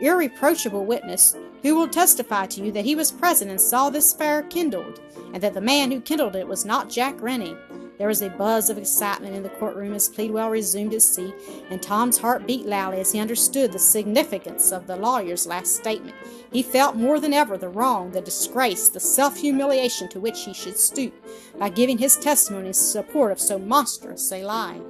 irreproachable 0.00 0.84
witness 0.84 1.34
who 1.66 1.74
will 1.74 1.88
testify 1.88 2.46
to 2.46 2.64
you 2.64 2.70
that 2.70 2.84
he 2.84 2.94
was 2.94 3.10
present 3.10 3.50
and 3.50 3.60
saw 3.60 3.90
this 3.90 4.12
fire 4.12 4.42
kindled, 4.42 5.00
and 5.34 5.42
that 5.42 5.52
the 5.52 5.60
man 5.60 5.90
who 5.90 6.00
kindled 6.00 6.36
it 6.36 6.46
was 6.46 6.64
not 6.64 6.88
Jack 6.88 7.20
Rennie. 7.20 7.56
There 7.98 8.06
was 8.06 8.22
a 8.22 8.30
buzz 8.30 8.70
of 8.70 8.78
excitement 8.78 9.34
in 9.34 9.42
the 9.42 9.48
courtroom 9.48 9.92
as 9.92 10.08
Pleadwell 10.08 10.50
resumed 10.50 10.92
his 10.92 11.08
seat, 11.08 11.34
and 11.68 11.82
Tom's 11.82 12.18
heart 12.18 12.46
beat 12.46 12.66
loudly 12.66 13.00
as 13.00 13.10
he 13.10 13.18
understood 13.18 13.72
the 13.72 13.80
significance 13.80 14.70
of 14.70 14.86
the 14.86 14.94
lawyer's 14.94 15.46
last 15.46 15.74
statement. 15.74 16.14
He 16.52 16.62
felt 16.62 16.94
more 16.94 17.18
than 17.18 17.32
ever 17.32 17.58
the 17.58 17.68
wrong, 17.68 18.12
the 18.12 18.20
disgrace, 18.20 18.88
the 18.88 19.00
self 19.00 19.36
humiliation 19.36 20.08
to 20.10 20.20
which 20.20 20.44
he 20.44 20.54
should 20.54 20.78
stoop 20.78 21.14
by 21.58 21.70
giving 21.70 21.98
his 21.98 22.16
testimony 22.16 22.68
in 22.68 22.74
support 22.74 23.32
of 23.32 23.40
so 23.40 23.58
monstrous 23.58 24.30
a 24.30 24.44
lie. 24.44 24.80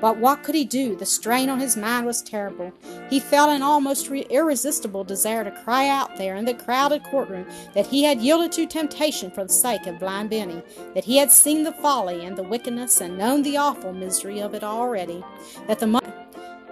But 0.00 0.18
what 0.18 0.42
could 0.42 0.54
he 0.54 0.64
do? 0.64 0.94
The 0.94 1.06
strain 1.06 1.48
on 1.48 1.60
his 1.60 1.76
mind 1.76 2.06
was 2.06 2.22
terrible. 2.22 2.72
He 3.08 3.18
felt 3.18 3.50
an 3.50 3.62
almost 3.62 4.10
irresistible 4.10 5.04
desire 5.04 5.44
to 5.44 5.62
cry 5.62 5.88
out 5.88 6.16
there 6.16 6.36
in 6.36 6.44
the 6.44 6.54
crowded 6.54 7.02
courtroom 7.04 7.46
that 7.74 7.86
he 7.86 8.02
had 8.04 8.20
yielded 8.20 8.52
to 8.52 8.66
temptation 8.66 9.30
for 9.30 9.44
the 9.44 9.52
sake 9.52 9.86
of 9.86 9.98
blind 9.98 10.30
Benny, 10.30 10.62
that 10.94 11.04
he 11.04 11.16
had 11.16 11.32
seen 11.32 11.64
the 11.64 11.72
folly 11.72 12.24
and 12.24 12.36
the 12.36 12.42
wickedness 12.42 13.00
and 13.00 13.16
known 13.16 13.42
the 13.42 13.56
awful 13.56 13.92
misery 13.92 14.40
of 14.40 14.54
it 14.54 14.62
already, 14.62 15.24
that 15.66 15.78
the 15.78 15.86
money 15.86 16.12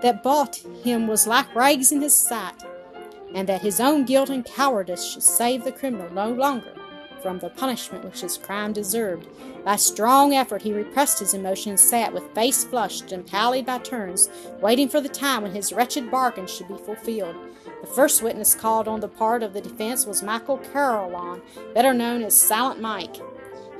that 0.02 0.22
bought 0.22 0.56
him 0.82 1.06
was 1.06 1.26
like 1.26 1.54
rags 1.54 1.92
in 1.92 2.02
his 2.02 2.14
sight, 2.14 2.62
and 3.34 3.48
that 3.48 3.62
his 3.62 3.80
own 3.80 4.04
guilt 4.04 4.28
and 4.28 4.44
cowardice 4.44 5.04
should 5.12 5.22
save 5.22 5.64
the 5.64 5.72
criminal 5.72 6.10
no 6.12 6.28
longer 6.28 6.72
from 7.24 7.38
the 7.38 7.48
punishment 7.48 8.04
which 8.04 8.20
his 8.20 8.36
crime 8.36 8.74
deserved. 8.74 9.26
By 9.64 9.76
strong 9.76 10.34
effort, 10.34 10.60
he 10.60 10.74
repressed 10.74 11.20
his 11.20 11.32
emotion 11.32 11.70
and 11.70 11.80
sat 11.80 12.12
with 12.12 12.34
face 12.34 12.64
flushed 12.64 13.12
and 13.12 13.26
pallid 13.26 13.64
by 13.64 13.78
turns, 13.78 14.28
waiting 14.60 14.90
for 14.90 15.00
the 15.00 15.08
time 15.08 15.42
when 15.42 15.52
his 15.52 15.72
wretched 15.72 16.10
bargain 16.10 16.46
should 16.46 16.68
be 16.68 16.76
fulfilled. 16.76 17.34
The 17.80 17.86
first 17.86 18.22
witness 18.22 18.54
called 18.54 18.86
on 18.88 19.00
the 19.00 19.08
part 19.08 19.42
of 19.42 19.54
the 19.54 19.62
defense 19.62 20.04
was 20.04 20.22
Michael 20.22 20.58
Carillon, 20.58 21.40
better 21.72 21.94
known 21.94 22.22
as 22.22 22.38
Silent 22.38 22.82
Mike. 22.82 23.16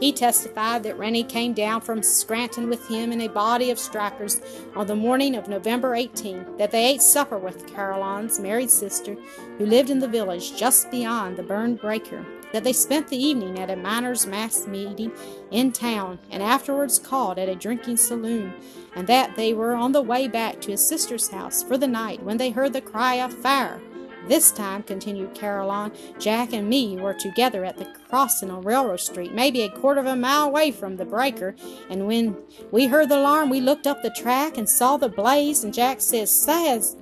He 0.01 0.11
testified 0.11 0.83
that 0.83 0.99
Rennie 0.99 1.23
came 1.23 1.53
down 1.53 1.83
from 1.83 2.03
Scranton 2.03 2.71
with 2.71 2.89
him 2.89 3.13
in 3.13 3.21
a 3.21 3.29
body 3.29 3.71
of 3.71 3.79
strikers 3.79 4.41
on 4.75 4.87
the 4.87 4.97
morning 4.97 5.37
of 5.37 5.49
November 5.49 5.95
18, 5.95 6.57
that 6.57 6.71
they 6.71 6.87
ate 6.87 7.03
supper 7.03 7.39
with 7.39 7.67
Carillon's 7.75 8.41
married 8.41 8.71
sister, 8.71 9.17
who 9.59 9.67
lived 9.67 9.91
in 9.91 9.99
the 9.99 10.09
village 10.09 10.57
just 10.57 10.91
beyond 10.91 11.37
the 11.37 11.43
burned 11.43 11.81
breaker, 11.81 12.25
that 12.55 12.63
they 12.63 12.73
spent 12.73 13.09
the 13.09 13.21
evening 13.21 13.59
at 13.59 13.69
a 13.69 13.75
miners' 13.75 14.29
mass 14.29 14.65
meeting 14.65 15.11
in 15.51 15.73
town, 15.73 16.21
and 16.31 16.41
afterwards 16.41 17.01
called 17.01 17.37
at 17.37 17.49
a 17.49 17.55
drinking 17.57 17.97
saloon, 17.97 18.55
and 18.95 19.09
that 19.09 19.35
they 19.35 19.53
were 19.53 19.75
on 19.75 19.91
the 19.91 20.01
way 20.01 20.29
back 20.29 20.61
to 20.61 20.71
his 20.71 20.87
sister's 20.87 21.31
house 21.31 21.65
for 21.65 21.77
the 21.77 21.89
night 21.89 22.23
when 22.23 22.37
they 22.37 22.51
heard 22.51 22.73
the 22.73 22.81
cry 22.81 23.17
of 23.17 23.35
fire. 23.35 23.81
This 24.29 24.53
time, 24.53 24.85
continued 24.85 25.35
Caroline, 25.35 25.91
Jack 26.21 26.53
and 26.53 26.69
me 26.69 26.97
were 26.97 27.13
together 27.13 27.65
at 27.65 27.77
the 27.77 27.93
crossing 28.09 28.53
on 28.53 28.63
Railroad 28.63 29.01
Street, 29.01 29.35
maybe 29.35 29.63
a 29.63 29.69
quarter 29.69 29.99
of 29.99 30.07
a 30.07 30.15
mile 30.15 30.47
away 30.47 30.71
from 30.71 30.97
the 30.97 31.05
breaker, 31.05 31.57
and 31.91 32.07
when 32.07 32.37
we 32.71 32.87
heard 32.87 33.09
the 33.09 33.19
alarm, 33.19 33.51
we 33.51 33.61
looked 33.61 33.89
up 33.89 34.01
the 34.01 34.11
track 34.11 34.57
and 34.57 34.69
saw 34.69 34.97
the 34.97 35.09
blaze, 35.09 35.65
and 35.65 35.75
Jack 35.75 36.01
says, 36.01 36.31
says, 36.31 36.95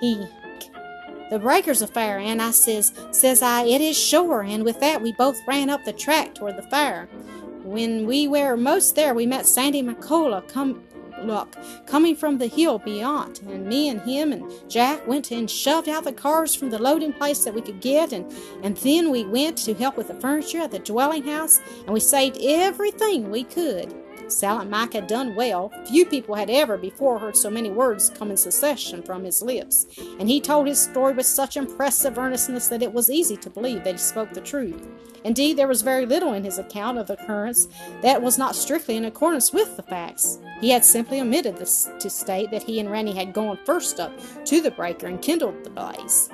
he, 0.00 0.26
the 1.30 1.38
breaker's 1.38 1.82
a 1.82 1.86
fire, 1.86 2.18
and 2.18 2.40
I 2.40 2.50
says, 2.50 2.92
says 3.10 3.42
I, 3.42 3.64
it 3.64 3.80
is 3.80 3.98
sure, 3.98 4.42
and 4.42 4.64
with 4.64 4.80
that 4.80 5.02
we 5.02 5.12
both 5.12 5.38
ran 5.46 5.70
up 5.70 5.84
the 5.84 5.92
track 5.92 6.34
toward 6.34 6.56
the 6.56 6.62
fire. 6.62 7.08
When 7.62 8.06
we 8.06 8.28
were 8.28 8.56
most 8.56 8.94
there, 8.94 9.12
we 9.12 9.26
met 9.26 9.46
Sandy 9.46 9.82
McCullough 9.82 10.48
come 10.48 10.84
look 11.22 11.56
coming 11.86 12.14
from 12.14 12.38
the 12.38 12.46
hill 12.46 12.78
beyond, 12.78 13.40
and 13.48 13.66
me 13.66 13.88
and 13.88 14.00
him 14.02 14.32
and 14.32 14.50
Jack 14.68 15.06
went 15.06 15.30
and 15.30 15.50
shoved 15.50 15.88
out 15.88 16.04
the 16.04 16.12
cars 16.12 16.54
from 16.54 16.70
the 16.70 16.78
loading 16.78 17.12
place 17.12 17.44
that 17.44 17.54
we 17.54 17.62
could 17.62 17.80
get, 17.80 18.12
and, 18.12 18.32
and 18.62 18.76
then 18.78 19.10
we 19.10 19.24
went 19.24 19.56
to 19.58 19.74
help 19.74 19.96
with 19.96 20.08
the 20.08 20.20
furniture 20.20 20.60
at 20.60 20.70
the 20.70 20.78
dwelling 20.78 21.24
house, 21.24 21.60
and 21.80 21.88
we 21.88 22.00
saved 22.00 22.38
everything 22.40 23.30
we 23.30 23.44
could. 23.44 23.94
Silent 24.28 24.70
Mike 24.70 24.92
had 24.92 25.06
done 25.06 25.34
well. 25.34 25.72
Few 25.86 26.04
people 26.06 26.34
had 26.34 26.50
ever 26.50 26.76
before 26.76 27.18
heard 27.18 27.36
so 27.36 27.50
many 27.50 27.70
words 27.70 28.10
come 28.10 28.30
in 28.30 28.36
succession 28.36 29.02
from 29.02 29.24
his 29.24 29.42
lips, 29.42 29.86
and 30.18 30.28
he 30.28 30.40
told 30.40 30.66
his 30.66 30.80
story 30.80 31.12
with 31.12 31.26
such 31.26 31.56
impressive 31.56 32.18
earnestness 32.18 32.68
that 32.68 32.82
it 32.82 32.92
was 32.92 33.10
easy 33.10 33.36
to 33.36 33.50
believe 33.50 33.84
that 33.84 33.94
he 33.94 33.98
spoke 33.98 34.32
the 34.32 34.40
truth. 34.40 34.86
Indeed, 35.24 35.56
there 35.56 35.68
was 35.68 35.82
very 35.82 36.06
little 36.06 36.34
in 36.34 36.44
his 36.44 36.58
account 36.58 36.98
of 36.98 37.08
the 37.08 37.14
occurrence 37.14 37.68
that 38.02 38.22
was 38.22 38.38
not 38.38 38.54
strictly 38.54 38.96
in 38.96 39.06
accordance 39.06 39.52
with 39.52 39.76
the 39.76 39.82
facts. 39.82 40.38
He 40.60 40.70
had 40.70 40.84
simply 40.84 41.20
omitted 41.20 41.56
to 41.56 42.10
state 42.10 42.50
that 42.50 42.62
he 42.62 42.80
and 42.80 42.90
Rennie 42.90 43.16
had 43.16 43.32
gone 43.32 43.58
first 43.64 43.98
up 43.98 44.12
to 44.44 44.60
the 44.60 44.70
breaker 44.70 45.06
and 45.06 45.20
kindled 45.20 45.64
the 45.64 45.70
blaze 45.70 46.30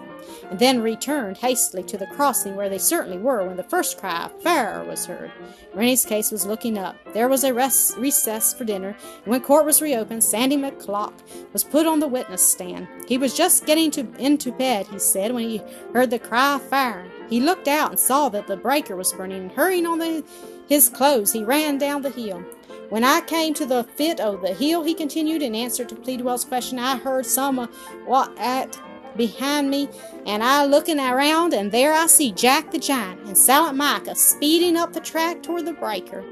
and 0.53 0.59
then 0.59 0.83
returned 0.83 1.39
hastily 1.39 1.83
to 1.83 1.97
the 1.97 2.07
crossing 2.09 2.55
where 2.55 2.69
they 2.69 2.77
certainly 2.77 3.17
were 3.17 3.47
when 3.47 3.57
the 3.57 3.63
first 3.63 3.97
cry 3.97 4.25
of 4.25 4.43
fire 4.43 4.85
was 4.85 5.07
heard. 5.07 5.33
Rennie's 5.73 6.05
case 6.05 6.31
was 6.31 6.45
looking 6.45 6.77
up. 6.77 6.95
There 7.15 7.31
was 7.31 7.43
a 7.43 7.55
rest, 7.55 7.97
recess 7.97 8.53
for 8.53 8.67
dinner, 8.67 8.95
and 9.25 9.27
when 9.27 9.41
court 9.41 9.65
was 9.65 9.81
reopened, 9.81 10.23
Sandy 10.23 10.59
McCullough 10.59 11.15
was 11.55 11.65
put 11.65 11.87
on 11.87 12.01
the 12.01 12.07
witness 12.07 12.47
stand. 12.47 12.87
He 13.09 13.17
was 13.17 13.35
just 13.35 13.65
getting 13.65 13.91
to, 13.93 14.07
into 14.19 14.53
bed, 14.53 14.87
he 14.89 14.99
said, 14.99 15.33
when 15.33 15.49
he 15.49 15.63
heard 15.95 16.11
the 16.11 16.19
cry 16.19 16.57
of 16.57 16.63
fire. 16.69 17.11
He 17.31 17.41
looked 17.41 17.67
out 17.67 17.93
and 17.93 17.99
saw 17.99 18.29
that 18.29 18.47
the 18.47 18.59
breaker 18.59 18.95
was 18.95 19.15
burning, 19.15 19.41
and 19.41 19.53
hurrying 19.53 19.87
on 19.87 20.01
the, 20.01 20.23
his 20.69 20.91
clothes, 20.91 21.33
he 21.33 21.45
ran 21.45 21.79
down 21.79 22.03
the 22.03 22.11
hill. 22.11 22.45
When 22.91 23.05
I 23.05 23.23
came 23.23 23.55
to 23.55 23.65
the 23.65 23.85
foot 23.85 24.21
of 24.21 24.43
the 24.43 24.53
hill, 24.53 24.83
he 24.83 24.93
continued, 24.93 25.41
in 25.41 25.55
answer 25.55 25.87
to 25.87 25.95
Pleadwell's 25.95 26.45
question, 26.45 26.79
I 26.79 26.99
heard 26.99 27.25
some 27.25 27.59
uh, 27.59 27.69
what 28.05 28.37
at 28.37 28.79
behind 29.17 29.71
me, 29.71 29.89
and 30.27 30.43
I 30.43 30.65
looking 30.65 30.99
around, 30.99 31.55
and 31.55 31.71
there 31.71 31.93
I 31.93 32.07
see 32.07 32.33
Jack 32.33 32.71
the 32.71 32.79
Giant 32.79 33.21
and 33.27 33.37
Silent 33.37 33.77
Micah 33.77 34.15
speeding 34.15 34.77
up 34.77 34.93
the 34.93 35.01
track 35.01 35.43
toward 35.43 35.67
the 35.67 35.73
breaker. 35.73 36.25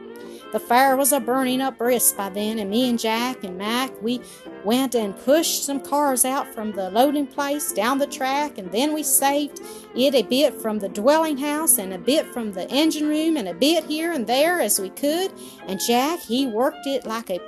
The 0.53 0.59
fire 0.59 0.97
was 0.97 1.13
a 1.13 1.21
burning 1.21 1.61
up 1.61 1.79
brisk 1.79 2.17
by 2.17 2.29
then, 2.29 2.59
and 2.59 2.69
me 2.69 2.89
and 2.89 2.99
Jack 2.99 3.45
and 3.45 3.57
Mac, 3.57 3.91
we 4.03 4.21
went 4.65 4.97
and 4.97 5.17
pushed 5.17 5.65
some 5.65 5.81
cars 5.81 6.25
out 6.25 6.53
from 6.53 6.73
the 6.73 6.91
loading 6.91 7.29
place 7.29 7.73
down 7.73 7.99
the 7.99 8.07
track, 8.07 8.59
and 8.59 8.73
then 8.73 8.93
we 8.93 9.05
saved 9.05 9.61
it 9.95 10.15
a 10.15 10.23
bit 10.23 10.55
from 10.55 10.81
the 10.81 10.89
dwelling 10.89 11.39
house, 11.39 11.79
and 11.79 11.93
a 11.93 11.99
bit 11.99 12.27
from 12.27 12.53
the 12.53 12.69
engine 12.69 13.07
room, 13.07 13.37
and 13.37 13.47
a 13.47 13.55
bit 13.55 13.85
here 13.85 14.13
and 14.13 14.27
there 14.27 14.61
as 14.61 14.81
we 14.81 14.91
could. 14.91 15.33
And 15.69 15.81
Jack, 15.81 16.19
he 16.21 16.47
worked 16.47 16.87
it 16.87 17.07
like 17.07 17.31
a 17.31 17.39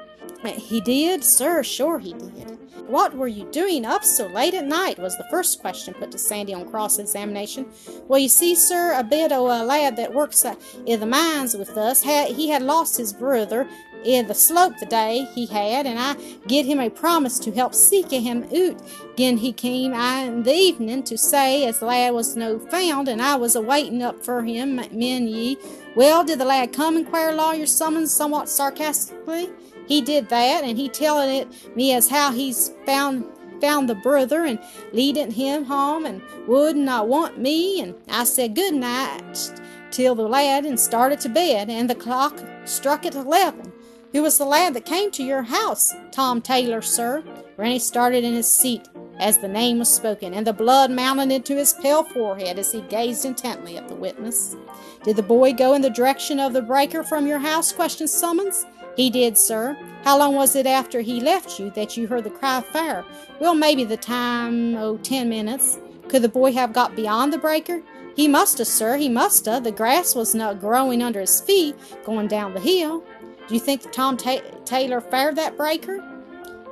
he 0.51 0.81
did, 0.81 1.23
sir, 1.23 1.63
sure 1.63 1.99
he 1.99 2.15
did. 2.15 2.59
What 2.93 3.17
were 3.17 3.27
you 3.27 3.47
doing 3.51 3.87
up 3.87 4.05
so 4.05 4.27
late 4.27 4.53
at 4.53 4.67
night? 4.67 4.99
was 4.99 5.17
the 5.17 5.27
first 5.31 5.63
question 5.63 5.95
put 5.95 6.11
to 6.11 6.19
Sandy 6.19 6.53
on 6.53 6.71
cross 6.71 6.99
examination. 6.99 7.65
Well, 8.07 8.19
you 8.19 8.29
see, 8.29 8.55
sir, 8.55 8.93
a 8.93 9.03
bit 9.03 9.33
o' 9.33 9.47
a 9.47 9.65
lad 9.65 9.97
that 9.97 10.13
works 10.13 10.45
uh, 10.45 10.57
in 10.85 11.01
the 11.01 11.07
mines 11.07 11.57
with 11.57 11.71
us, 11.71 12.03
had, 12.03 12.33
he 12.33 12.51
had 12.51 12.61
lost 12.61 12.99
his 12.99 13.15
brother 13.15 13.67
in 14.05 14.27
the 14.27 14.35
slope 14.35 14.75
the 14.79 14.85
day 14.85 15.27
he 15.35 15.47
had, 15.47 15.87
and 15.87 15.99
I 15.99 16.17
gid 16.47 16.67
him 16.67 16.81
a 16.81 16.91
promise 16.91 17.39
to 17.39 17.53
help 17.53 17.75
seek 17.75 18.11
him 18.11 18.43
out. 18.45 18.83
Gin 19.17 19.39
he 19.39 19.55
came 19.55 19.95
I 19.95 20.25
in 20.25 20.43
the 20.43 20.53
evening 20.53 21.03
to 21.05 21.17
say 21.17 21.65
as 21.65 21.79
the 21.79 21.87
lad 21.87 22.13
was 22.13 22.37
no 22.37 22.59
found, 22.59 23.09
and 23.09 23.23
I 23.23 23.37
was 23.37 23.57
a 23.57 23.63
waiting 23.63 24.03
up 24.03 24.23
for 24.23 24.43
him, 24.43 24.77
men 24.77 25.29
ye. 25.29 25.57
Well, 25.97 26.25
did 26.25 26.41
the 26.41 26.45
lad 26.45 26.75
come? 26.75 26.99
inquired 26.99 27.37
Lawyer 27.37 27.65
Summons 27.65 28.13
somewhat 28.13 28.51
sarcastically. 28.51 29.49
He 29.93 30.01
did 30.01 30.31
that, 30.31 30.65
and 30.65 30.79
he 30.79 30.89
telling 30.89 31.29
it 31.29 31.77
me 31.77 31.93
as 31.93 32.09
how 32.09 32.33
he's 32.33 32.71
found 32.87 33.27
found 33.61 33.91
the 33.91 33.95
brother 33.95 34.43
and 34.47 34.59
leading 34.95 35.31
him 35.31 35.65
home 35.65 36.07
and 36.07 36.23
would 36.49 36.77
not 36.77 37.09
want 37.09 37.39
me 37.39 37.83
and 37.83 37.95
I 38.09 38.25
said 38.25 38.55
good 38.55 38.73
night 38.73 39.53
till 39.91 40.15
the 40.15 40.23
lad 40.23 40.65
and 40.65 40.81
started 40.81 41.21
to 41.21 41.29
bed 41.29 41.69
and 41.69 41.91
the 41.91 41.95
clock 41.95 42.43
struck 42.65 43.05
at 43.05 43.15
eleven. 43.15 43.71
Who 44.13 44.23
was 44.23 44.39
the 44.39 44.47
lad 44.47 44.73
that 44.73 44.87
came 44.87 45.11
to 45.11 45.23
your 45.23 45.43
house? 45.43 45.93
Tom 46.11 46.41
Taylor, 46.41 46.81
sir. 46.81 47.23
Rennie 47.59 47.79
started 47.79 48.25
in 48.25 48.33
his 48.33 48.51
seat 48.51 48.89
as 49.19 49.39
the 49.39 49.47
name 49.47 49.79
was 49.79 49.95
spoken, 49.95 50.33
and 50.33 50.47
the 50.47 50.55
blood 50.55 50.91
mounted 50.91 51.31
into 51.31 51.55
his 51.55 51.75
pale 51.75 52.03
forehead 52.03 52.59
as 52.59 52.73
he 52.73 52.81
gazed 52.81 53.27
intently 53.27 53.77
at 53.77 53.89
the 53.89 53.95
witness. 53.95 54.57
Did 55.05 55.17
the 55.17 55.23
boy 55.23 55.53
go 55.53 55.75
in 55.75 55.83
the 55.83 55.91
direction 55.91 56.41
of 56.41 56.55
the 56.55 56.63
breaker 56.63 57.03
from 57.03 57.27
your 57.27 57.39
house? 57.39 57.73
questioned 57.73 58.09
Summons. 58.09 58.65
He 58.97 59.11
did, 59.11 59.39
sir. 59.39 59.77
How 60.05 60.19
long 60.19 60.35
was 60.35 60.57
it 60.57 60.67
after 60.67 61.01
he 61.01 61.21
left 61.21 61.59
you 61.59 61.71
that 61.71 61.97
you 61.97 62.07
heard 62.07 62.25
the 62.25 62.31
cry 62.31 62.59
of 62.59 62.67
fire? 62.67 63.05
Well, 63.41 63.55
maybe 63.55 63.85
the 63.85 63.97
time, 63.97 64.75
oh, 64.77 64.99
ten 64.99 65.29
minutes. 65.29 65.79
Could 66.09 66.23
the 66.23 66.29
boy 66.29 66.53
have 66.53 66.73
got 66.73 66.97
beyond 66.97 67.33
the 67.33 67.39
breaker? 67.39 67.83
He 68.15 68.29
must 68.29 68.59
have, 68.59 68.67
sir. 68.67 68.97
He 68.97 69.09
must 69.09 69.47
have. 69.47 69.65
The 69.65 69.73
grass 69.73 70.15
was 70.15 70.35
not 70.35 70.61
growing 70.61 71.03
under 71.03 71.21
his 71.21 71.41
feet 71.41 71.75
going 72.05 72.29
down 72.29 72.53
the 72.53 72.61
hill. 72.61 73.03
Do 73.49 73.55
you 73.55 73.61
think 73.61 73.91
Tom 73.93 74.17
Ta 74.17 74.41
Taylor 74.65 75.01
fired 75.01 75.37
that 75.37 75.57
breaker? 75.57 76.05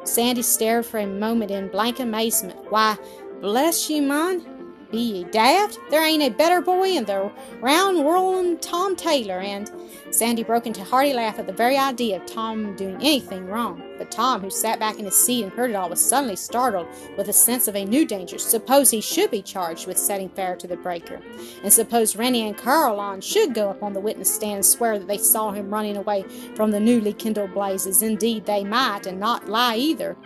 Sandy 0.04 0.42
stared 0.42 0.86
for 0.86 0.98
a 0.98 1.06
moment 1.06 1.50
in 1.50 1.68
blank 1.68 2.00
amazement. 2.00 2.58
Why, 2.70 2.96
bless 3.40 3.88
you, 3.88 4.02
man, 4.02 4.59
be 4.90 4.98
ye 4.98 5.24
daft? 5.24 5.78
There 5.90 6.04
ain't 6.04 6.22
a 6.22 6.30
better 6.30 6.60
boy 6.60 6.90
in 6.90 7.04
the 7.04 7.30
round 7.60 8.04
world 8.04 8.36
than 8.36 8.58
Tom 8.58 8.96
Taylor, 8.96 9.38
and 9.38 9.70
Sandy 10.10 10.42
broke 10.42 10.66
into 10.66 10.82
hearty 10.84 11.12
laugh 11.12 11.38
at 11.38 11.46
the 11.46 11.52
very 11.52 11.76
idea 11.76 12.16
of 12.16 12.26
Tom 12.26 12.74
doing 12.76 12.96
anything 12.96 13.46
wrong. 13.46 13.82
But 13.98 14.10
Tom, 14.10 14.40
who 14.40 14.50
sat 14.50 14.78
back 14.78 14.98
in 14.98 15.04
his 15.04 15.18
seat 15.18 15.44
and 15.44 15.52
heard 15.52 15.70
it 15.70 15.76
all, 15.76 15.90
was 15.90 16.00
suddenly 16.00 16.36
startled 16.36 16.88
with 17.16 17.28
a 17.28 17.32
sense 17.32 17.68
of 17.68 17.76
a 17.76 17.84
new 17.84 18.06
danger. 18.06 18.38
Suppose 18.38 18.90
he 18.90 19.00
should 19.00 19.30
be 19.30 19.42
charged 19.42 19.86
with 19.86 19.98
setting 19.98 20.30
fire 20.30 20.56
to 20.56 20.66
the 20.66 20.76
breaker, 20.76 21.20
and 21.62 21.72
suppose 21.72 22.16
Rennie 22.16 22.46
and 22.46 22.56
Caroline 22.56 23.20
should 23.20 23.54
go 23.54 23.70
up 23.70 23.82
on 23.82 23.92
the 23.92 24.00
witness 24.00 24.34
stand 24.34 24.56
and 24.56 24.66
swear 24.66 24.98
that 24.98 25.06
they 25.06 25.18
saw 25.18 25.52
him 25.52 25.72
running 25.72 25.96
away 25.96 26.24
from 26.54 26.70
the 26.70 26.80
newly 26.80 27.12
kindled 27.12 27.52
blazes. 27.54 28.02
Indeed, 28.02 28.46
they 28.46 28.64
might, 28.64 29.06
and 29.06 29.20
not 29.20 29.48
lie 29.48 29.76
either. 29.76 30.16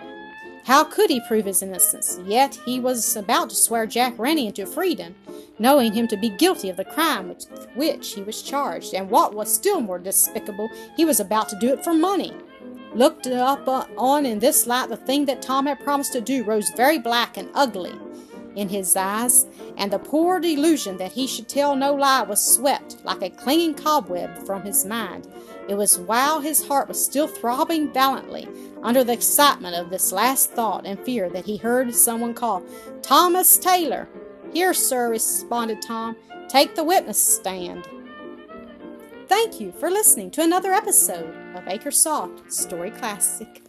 How 0.64 0.82
could 0.82 1.10
he 1.10 1.20
prove 1.20 1.44
his 1.44 1.62
innocence? 1.62 2.18
Yet 2.24 2.58
he 2.64 2.80
was 2.80 3.16
about 3.16 3.50
to 3.50 3.56
swear 3.56 3.86
Jack 3.86 4.14
Rennie 4.16 4.46
into 4.46 4.64
freedom, 4.64 5.14
knowing 5.58 5.92
him 5.92 6.08
to 6.08 6.16
be 6.16 6.30
guilty 6.30 6.70
of 6.70 6.78
the 6.78 6.86
crime 6.86 7.28
with 7.28 7.46
which 7.74 8.14
he 8.14 8.22
was 8.22 8.40
charged, 8.40 8.94
and 8.94 9.10
what 9.10 9.34
was 9.34 9.52
still 9.54 9.82
more 9.82 9.98
despicable, 9.98 10.70
he 10.96 11.04
was 11.04 11.20
about 11.20 11.50
to 11.50 11.58
do 11.58 11.68
it 11.68 11.84
for 11.84 11.92
money. 11.92 12.32
Looked 12.94 13.26
up 13.26 13.68
uh, 13.68 13.84
on 13.98 14.24
in 14.24 14.38
this 14.38 14.66
light, 14.66 14.88
the 14.88 14.96
thing 14.96 15.26
that 15.26 15.42
Tom 15.42 15.66
had 15.66 15.80
promised 15.80 16.12
to 16.12 16.22
do 16.22 16.44
rose 16.44 16.70
very 16.70 16.98
black 16.98 17.36
and 17.36 17.50
ugly 17.54 17.92
in 18.56 18.68
his 18.68 18.96
eyes, 18.96 19.46
and 19.76 19.92
the 19.92 19.98
poor 19.98 20.40
delusion 20.40 20.96
that 20.96 21.12
he 21.12 21.26
should 21.26 21.48
tell 21.48 21.76
no 21.76 21.92
lie 21.92 22.22
was 22.22 22.40
swept 22.40 23.04
like 23.04 23.20
a 23.20 23.30
clinging 23.30 23.74
cobweb 23.74 24.46
from 24.46 24.62
his 24.62 24.84
mind. 24.86 25.26
It 25.68 25.76
was 25.76 25.98
while 25.98 26.40
his 26.40 26.66
heart 26.66 26.88
was 26.88 27.02
still 27.02 27.26
throbbing 27.26 27.92
violently 27.92 28.46
under 28.82 29.02
the 29.02 29.14
excitement 29.14 29.74
of 29.74 29.88
this 29.88 30.12
last 30.12 30.50
thought 30.50 30.86
and 30.86 30.98
fear 31.00 31.30
that 31.30 31.46
he 31.46 31.56
heard 31.56 31.94
someone 31.94 32.34
call, 32.34 32.62
Thomas 33.02 33.56
Taylor. 33.56 34.08
Here, 34.52 34.74
sir, 34.74 35.10
responded 35.10 35.80
Tom. 35.80 36.16
Take 36.48 36.74
the 36.74 36.84
witness 36.84 37.18
stand. 37.18 37.88
Thank 39.26 39.58
you 39.58 39.72
for 39.72 39.90
listening 39.90 40.30
to 40.32 40.42
another 40.42 40.72
episode 40.72 41.34
of 41.56 41.64
Acresoft 41.64 42.52
Story 42.52 42.90
Classic. 42.90 43.63